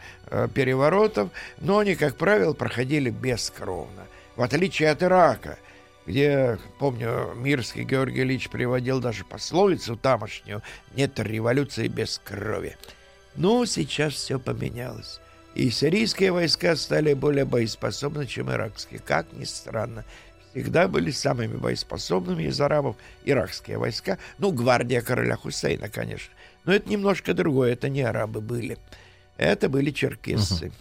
переворотов, 0.55 1.29
но 1.59 1.77
они, 1.77 1.93
как 1.95 2.17
правило, 2.17 2.53
проходили 2.53 3.11
бескровно. 3.11 4.07
В 4.39 4.41
отличие 4.41 4.89
от 4.89 5.03
Ирака, 5.03 5.59
где, 6.05 6.57
помню, 6.79 7.33
Мирский 7.35 7.83
Георгий 7.83 8.21
Ильич 8.21 8.47
приводил 8.49 9.01
даже 9.01 9.25
пословицу 9.25 9.97
тамошнюю 9.97 10.61
«нет 10.95 11.19
революции 11.19 11.89
без 11.89 12.21
крови». 12.23 12.77
Ну, 13.35 13.65
сейчас 13.65 14.13
все 14.13 14.39
поменялось. 14.39 15.19
И 15.55 15.69
сирийские 15.69 16.31
войска 16.31 16.77
стали 16.77 17.13
более 17.15 17.43
боеспособны, 17.43 18.25
чем 18.27 18.49
иракские. 18.49 19.01
Как 19.01 19.27
ни 19.33 19.43
странно. 19.43 20.05
Всегда 20.51 20.87
были 20.87 21.11
самыми 21.11 21.57
боеспособными 21.57 22.43
из 22.43 22.61
арабов 22.61 22.95
иракские 23.25 23.77
войска. 23.77 24.19
Ну, 24.37 24.53
гвардия 24.53 25.01
короля 25.01 25.35
Хусейна, 25.35 25.89
конечно. 25.89 26.33
Но 26.63 26.71
это 26.71 26.89
немножко 26.89 27.33
другое. 27.33 27.73
Это 27.73 27.89
не 27.89 28.03
арабы 28.03 28.39
были. 28.39 28.77
Это 29.35 29.67
были 29.67 29.91
черкессы. 29.91 30.71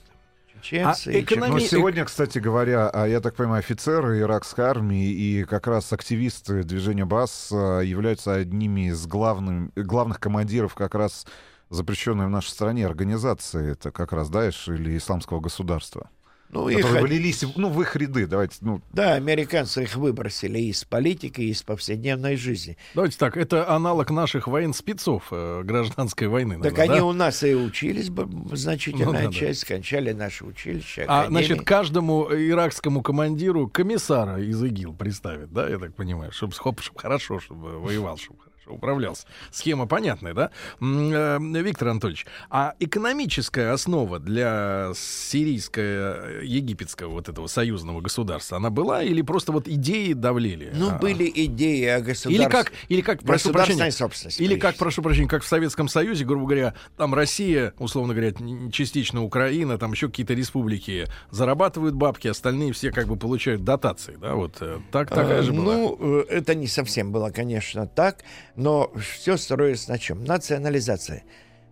Чеченцы 0.62 1.09
А 1.11 1.21
экономи- 1.21 1.49
Но 1.51 1.57
Они- 1.57 1.66
сегодня, 1.66 2.05
кстати 2.05 2.38
говоря, 2.38 2.88
а, 2.88 3.07
я 3.07 3.21
так 3.21 3.35
понимаю, 3.35 3.61
офицеры 3.61 4.21
иракской 4.21 4.64
армии 4.64 5.09
и 5.11 5.44
как 5.44 5.66
раз 5.66 5.92
активисты 5.92 6.62
движения 6.62 7.05
БАС 7.05 7.51
а, 7.53 7.81
являются 7.81 8.35
одними 8.35 8.88
из 8.88 9.07
главным, 9.07 9.73
главных 9.77 10.21
командиров 10.21 10.75
как 10.75 10.94
раз 10.94 11.27
запрещенной 11.71 12.27
в 12.27 12.31
нашей 12.31 12.49
стране 12.49 12.87
организации, 12.87 13.73
это 13.73 13.90
как 13.90 14.12
раз 14.12 14.31
Даиш 14.31 14.68
или 14.68 14.97
Исламского 14.97 15.40
государства, 15.40 16.09
Ну, 16.50 16.68
их 16.68 16.90
влились 16.90 17.44
ну, 17.56 17.68
в 17.68 17.80
их 17.82 17.94
ряды. 17.96 18.26
Давайте, 18.26 18.56
ну, 18.62 18.80
Да, 18.92 19.14
американцы 19.14 19.82
их 19.82 19.96
выбросили 19.96 20.58
из 20.58 20.84
политики, 20.84 21.42
из 21.42 21.62
повседневной 21.62 22.37
жизни. 22.37 22.76
Давайте 22.94 23.18
так, 23.18 23.37
это 23.37 23.68
аналог 23.70 24.11
наших 24.11 24.48
военспецов 24.48 25.28
э, 25.30 25.62
гражданской 25.62 26.26
войны. 26.28 26.54
Так 26.62 26.72
наверное, 26.72 26.84
они 26.84 27.00
да? 27.00 27.04
у 27.04 27.12
нас 27.12 27.42
и 27.42 27.54
учились, 27.54 28.11
значительная 28.52 29.06
Ну 29.06 29.12
да, 29.12 29.24
да. 29.26 29.32
часть, 29.32 29.64
кончали 29.64 30.12
наши 30.12 30.44
училища, 30.44 31.04
А, 31.06 31.20
академии. 31.22 31.46
значит, 31.46 31.66
каждому 31.66 32.28
иракскому 32.32 33.02
командиру 33.02 33.68
комиссара 33.68 34.42
из 34.42 34.62
ИГИЛ 34.62 34.94
представят, 34.94 35.52
да, 35.52 35.68
я 35.68 35.78
так 35.78 35.94
понимаю, 35.94 36.32
чтобы 36.32 36.54
хорошо, 36.96 37.40
чтобы 37.40 37.78
воевал, 37.78 38.16
чтобы 38.16 38.40
хорошо 38.68 38.74
управлялся. 38.74 39.26
Схема 39.50 39.87
понятная, 39.87 40.35
да? 40.35 40.50
Э, 40.81 41.38
Виктор 41.40 41.88
Анатольевич, 41.88 42.26
а 42.50 42.74
экономическая 42.78 43.72
основа 43.72 44.18
для 44.18 44.90
сирийско-египетского 44.94 47.09
вот 47.11 47.28
этого 47.28 47.46
союзного 47.46 48.00
государства, 48.00 48.57
она 48.57 48.70
была 48.70 49.02
или 49.02 49.22
просто 49.22 49.52
вот 49.52 49.68
идеи 49.68 50.12
давлели? 50.12 50.70
Ну, 50.74 50.90
А, 50.90 50.98
были 50.98 51.31
идеи 51.35 51.85
о 51.87 52.00
государстве. 52.00 52.35
Или 52.35 52.44
как, 52.44 52.72
или 52.88 53.00
как, 53.00 53.22
прошу 53.22 53.52
прощения, 53.52 53.90
собственности. 53.90 54.42
или 54.42 54.59
как, 54.59 54.76
прошу 54.76 55.02
прощения, 55.02 55.28
как 55.28 55.42
в 55.42 55.46
Советском 55.46 55.88
Союзе, 55.88 56.24
грубо 56.24 56.46
говоря, 56.46 56.74
там 56.96 57.14
Россия, 57.14 57.72
условно 57.78 58.14
говоря, 58.14 58.33
частично 58.72 59.22
Украина, 59.24 59.78
там 59.78 59.92
еще 59.92 60.09
какие-то 60.09 60.35
республики 60.35 61.07
зарабатывают 61.31 61.94
бабки, 61.94 62.28
остальные 62.28 62.72
все 62.72 62.90
как 62.90 63.07
бы 63.07 63.16
получают 63.16 63.64
дотации, 63.64 64.16
да, 64.20 64.35
вот 64.35 64.57
э, 64.61 64.78
так 64.92 65.09
такая 65.09 65.40
А, 65.40 65.42
же 65.42 65.52
была. 65.52 65.64
Ну, 65.74 65.96
э, 66.00 66.24
это 66.28 66.54
не 66.54 66.66
совсем 66.66 67.12
было, 67.12 67.31
конечно, 67.31 67.87
так, 67.87 68.18
но 68.59 68.92
все 68.99 69.37
строилось 69.37 69.87
на 69.87 69.99
чем? 69.99 70.25
Национализация. 70.25 71.23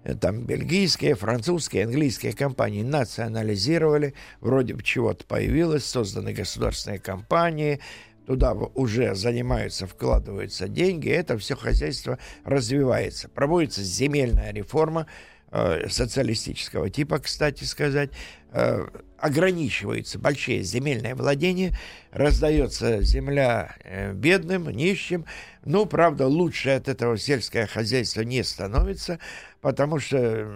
Э, 0.04 0.14
Там 0.14 0.44
бельгийские, 0.46 1.16
французские, 1.16 1.84
английские 1.84 2.32
компании 2.32 2.84
национализировали, 2.84 4.14
вроде 4.40 4.74
бы 4.74 4.84
чего-то 4.84 5.24
появилось, 5.24 5.84
созданы 5.84 6.32
государственные 6.32 7.00
компании, 7.00 7.80
туда 8.24 8.52
уже 8.52 9.16
занимаются, 9.16 9.88
вкладываются 9.88 10.68
деньги, 10.68 11.08
это 11.08 11.36
все 11.38 11.56
хозяйство 11.56 12.20
развивается. 12.44 13.28
Проводится 13.28 13.82
земельная 13.82 14.52
реформа, 14.52 15.08
э, 15.50 15.88
социалистического 15.88 16.88
типа, 16.88 17.18
кстати 17.18 17.64
сказать, 17.64 18.10
э, 18.56 18.86
ограничиваются 19.18 20.18
большие 20.18 20.62
земельные 20.62 21.14
владения, 21.14 21.76
раздается 22.10 23.02
земля 23.02 23.76
э, 23.84 24.12
бедным, 24.12 24.68
нищим. 24.70 25.26
Ну, 25.64 25.86
правда, 25.86 26.26
лучше 26.26 26.70
от 26.70 26.88
этого 26.88 27.18
сельское 27.18 27.66
хозяйство 27.66 28.22
не 28.22 28.42
становится, 28.42 29.18
потому 29.60 29.98
что 29.98 30.48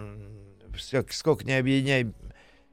все, 0.75 1.05
сколько 1.11 1.45
не 1.45 1.59
объединяй 1.59 2.13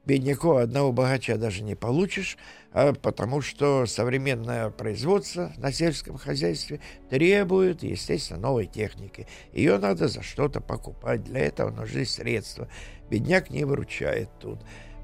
бедняков, 0.05 0.59
одного 0.59 0.93
богача 0.93 1.38
даже 1.38 1.63
не 1.63 1.75
получишь, 1.75 2.38
а 2.71 2.93
потому 2.93 3.41
что 3.41 3.86
современное 3.86 4.69
производство 4.69 5.51
на 5.57 5.73
сельском 5.73 6.17
хозяйстве 6.17 6.80
требует, 7.09 7.84
естественно, 7.84 8.39
новой 8.39 8.67
техники. 8.67 9.28
Ее 9.51 9.78
надо 9.78 10.07
за 10.07 10.23
что-то 10.23 10.61
покупать, 10.61 11.23
для 11.23 11.41
этого 11.41 11.71
нужны 11.71 12.05
средства. 12.05 12.69
Бедняк 13.09 13.49
не 13.49 13.65
выручает 13.65 14.30
тут. 14.39 14.59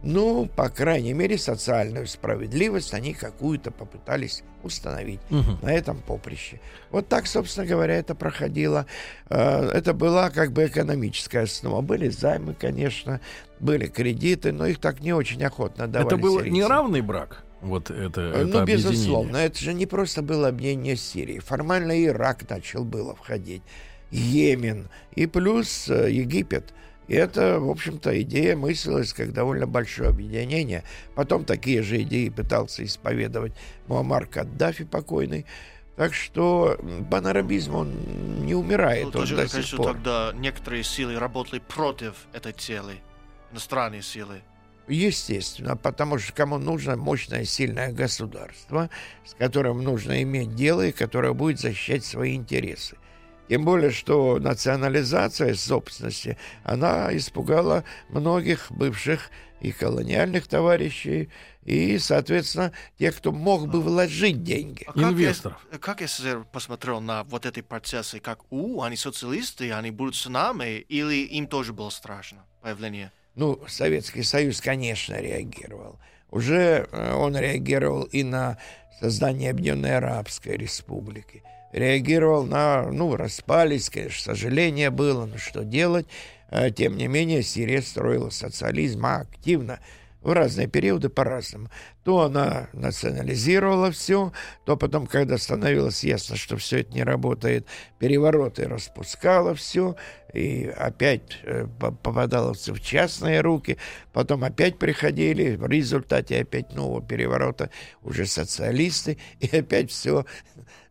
Ну, 0.05 0.47
по 0.53 0.67
крайней 0.69 1.13
мере, 1.13 1.37
социальную 1.37 2.07
справедливость 2.07 2.93
они 2.93 3.13
какую-то 3.13 3.71
попытались 3.71 4.43
установить 4.61 5.21
Мгм. 5.29 5.59
на 5.61 5.71
этом 5.73 6.01
поприще. 6.01 6.59
Вот 6.91 7.07
так, 7.07 7.25
собственно 7.25 7.65
говоря, 7.65 7.95
это 7.95 8.13
проходило. 8.13 8.85
Э, 9.29 9.69
Это 9.73 9.93
была 9.93 10.29
как 10.29 10.51
бы 10.51 10.65
экономическая 10.65 11.43
основа. 11.43 11.81
Были 11.81 12.09
займы, 12.09 12.53
конечно, 12.53 13.21
были 13.61 13.87
кредиты, 13.87 14.51
но 14.51 14.65
их 14.67 14.79
так 14.79 14.99
не 14.99 15.13
очень 15.13 15.41
охотно 15.43 15.87
давали 15.87 16.07
Это 16.07 16.17
был 16.17 16.39
сирийцам. 16.39 16.53
неравный 16.59 17.01
брак. 17.01 17.43
Вот 17.61 17.89
это, 17.89 18.19
Э, 18.21 18.29
это 18.43 18.59
ну, 18.59 18.65
безусловно, 18.65 19.37
это 19.37 19.57
же 19.57 19.73
не 19.73 19.85
просто 19.85 20.21
было 20.21 20.49
объединение 20.49 20.97
Сирии. 20.97 21.39
Формально 21.39 22.03
Ирак 22.05 22.49
начал 22.49 22.83
было 22.83 23.15
входить, 23.15 23.61
Йемен 24.11 24.89
и 25.15 25.27
плюс 25.27 25.87
э, 25.89 26.11
Египет. 26.11 26.73
И 27.07 27.15
это, 27.15 27.59
в 27.59 27.69
общем-то, 27.69 28.21
идея 28.21 28.55
мыслилась 28.55 29.13
как 29.13 29.33
довольно 29.33 29.67
большое 29.67 30.09
объединение. 30.09 30.83
Потом 31.15 31.45
такие 31.45 31.81
же 31.81 32.01
идеи 32.01 32.29
пытался 32.29 32.83
исповедовать 32.85 33.53
Муаммар 33.87 34.25
Каддафи 34.25 34.85
покойный. 34.85 35.45
Так 35.95 36.13
что 36.13 36.79
панарабизм, 37.11 37.75
он 37.75 38.45
не 38.45 38.55
умирает, 38.55 39.03
Ну, 39.03 39.07
он 39.07 39.13
тоже, 39.13 39.35
до 39.35 39.43
сих 39.43 39.51
конечно, 39.51 39.77
пор. 39.77 39.87
тогда 39.93 40.31
некоторые 40.33 40.83
силы 40.83 41.19
работали 41.19 41.59
против 41.59 42.15
этой 42.33 42.53
цели. 42.53 42.95
Иностранные 43.51 44.01
силы. 44.01 44.41
Естественно, 44.87 45.77
потому 45.77 46.17
что 46.17 46.33
кому 46.33 46.57
нужно 46.57 46.97
мощное, 46.97 47.45
сильное 47.45 47.91
государство, 47.93 48.89
с 49.23 49.33
которым 49.35 49.83
нужно 49.83 50.21
иметь 50.23 50.55
дело 50.55 50.85
и 50.85 50.91
которое 50.91 51.33
будет 51.33 51.59
защищать 51.59 52.03
свои 52.03 52.35
интересы. 52.35 52.97
Тем 53.53 53.65
более, 53.65 53.91
что 53.91 54.39
национализация 54.39 55.53
собственности, 55.53 56.39
она 56.63 57.15
испугала 57.15 57.83
многих 58.09 58.71
бывших 58.71 59.29
и 59.61 59.71
колониальных 59.71 60.47
товарищей, 60.47 61.29
и, 61.63 61.99
соответственно, 61.99 62.71
тех, 62.97 63.15
кто 63.15 63.31
мог 63.31 63.67
бы 63.67 63.79
вложить 63.79 64.41
деньги. 64.41 64.85
А 64.87 64.93
как 64.93 65.03
Инвесторов. 65.03 65.67
э- 65.71 65.77
Как 65.77 66.01
СССР 66.01 66.47
посмотрел 66.51 66.99
на 66.99 67.25
вот 67.25 67.45
эти 67.45 67.61
процессы? 67.61 68.19
Как, 68.19 68.39
у, 68.49 68.81
они 68.81 68.95
социалисты, 68.97 69.71
они 69.71 69.91
будут 69.91 70.15
с 70.15 70.27
нами? 70.27 70.79
Или 70.89 71.23
им 71.23 71.45
тоже 71.45 71.73
было 71.73 71.91
страшно 71.91 72.43
появление? 72.63 73.11
Ну, 73.35 73.61
Советский 73.67 74.23
Союз, 74.23 74.61
конечно, 74.61 75.13
реагировал. 75.21 75.99
Уже 76.31 76.87
э, 76.91 77.13
он 77.13 77.37
реагировал 77.37 78.01
и 78.05 78.23
на 78.23 78.57
создание 78.99 79.51
Объединенной 79.51 79.97
Арабской 79.97 80.57
Республики. 80.57 81.43
Реагировал 81.73 82.45
на, 82.45 82.83
ну, 82.91 83.15
распались, 83.15 83.89
конечно, 83.89 84.35
сожаление 84.35 84.91
было, 84.91 85.25
но 85.25 85.37
что 85.37 85.63
делать. 85.65 86.05
Э, 86.51 86.69
Тем 86.69 86.95
не 86.95 87.07
менее, 87.07 87.41
Сирия 87.41 87.81
строила 87.81 88.29
социализм 88.29 89.05
активно 89.07 89.79
в 90.21 90.31
разные 90.31 90.67
периоды 90.67 91.09
по-разному. 91.09 91.69
То 92.03 92.21
она 92.21 92.69
национализировала 92.73 93.91
все, 93.91 94.31
то 94.65 94.77
потом, 94.77 95.07
когда 95.07 95.37
становилось 95.37 96.03
ясно, 96.03 96.35
что 96.35 96.57
все 96.57 96.79
это 96.81 96.93
не 96.93 97.03
работает, 97.03 97.65
перевороты 97.99 98.67
распускала 98.67 99.53
все, 99.55 99.95
и 100.33 100.65
опять 100.77 101.39
э, 101.43 101.67
по- 101.79 101.91
попадало 101.91 102.53
все 102.53 102.73
в 102.73 102.81
частные 102.81 103.41
руки, 103.41 103.77
потом 104.13 104.43
опять 104.43 104.79
приходили, 104.79 105.55
в 105.55 105.67
результате 105.67 106.41
опять 106.41 106.73
нового 106.73 107.05
переворота 107.05 107.69
уже 108.01 108.25
социалисты, 108.25 109.17
и 109.39 109.57
опять 109.57 109.91
все 109.91 110.25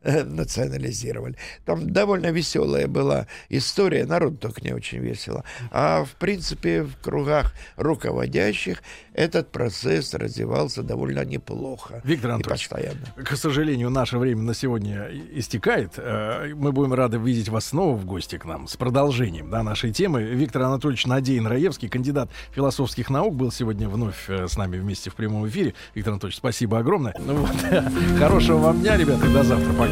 национализировали. 0.25 1.37
Там 1.65 1.91
довольно 1.93 2.31
веселая 2.31 2.87
была 2.89 3.27
история, 3.49 4.05
народ 4.07 4.41
только 4.41 4.61
не 4.63 4.73
очень 4.73 4.99
весело. 4.99 5.45
А 5.71 6.05
в 6.05 6.11
принципе 6.13 6.83
в 6.83 6.97
кругах 6.99 7.55
руководящих 7.77 8.83
этот 9.15 9.51
процесс 9.53 10.15
развивался 10.15 10.83
довольно 10.83 11.25
неплохо. 11.25 12.01
Виктор 12.05 12.33
Анатольевич, 12.33 12.69
постоянно. 12.69 13.01
К 13.17 13.37
сожалению, 13.37 13.91
наше 13.91 14.19
время 14.19 14.43
на 14.43 14.55
сегодня 14.55 15.09
истекает. 15.33 15.93
Э, 15.97 16.53
Мы 16.55 16.73
будем 16.73 16.95
рады 16.95 17.19
видеть 17.19 17.49
вас 17.49 17.67
снова 17.67 17.95
в 17.97 18.05
гости 18.07 18.39
к 18.39 18.45
нам 18.45 18.67
с 18.67 18.77
продолжением 18.77 19.51
да, 19.51 19.63
нашей 19.63 19.93
темы. 19.93 20.23
Виктор 20.23 20.63
Анатольевич 20.63 21.07
Надеин 21.07 21.47
Раевский, 21.47 21.89
кандидат 21.89 22.31
философских 22.53 23.11
наук, 23.11 23.35
был 23.35 23.53
сегодня 23.53 23.89
вновь 23.89 24.29
э, 24.29 24.49
с 24.49 24.57
нами 24.57 24.79
вместе 24.79 25.11
в 25.11 25.15
прямом 25.15 25.47
эфире. 25.49 25.75
Виктор 25.95 26.15
Анатольевич, 26.15 26.39
спасибо 26.39 26.79
огромное. 26.79 27.15
Ну 27.19 27.35
вот, 27.37 27.51
Хорошего 28.19 28.59
вам 28.59 28.81
дня, 28.81 28.97
ребята, 28.97 29.27
и 29.27 29.33
до 29.33 29.43
завтра. 29.45 29.73
Пока. 29.75 29.92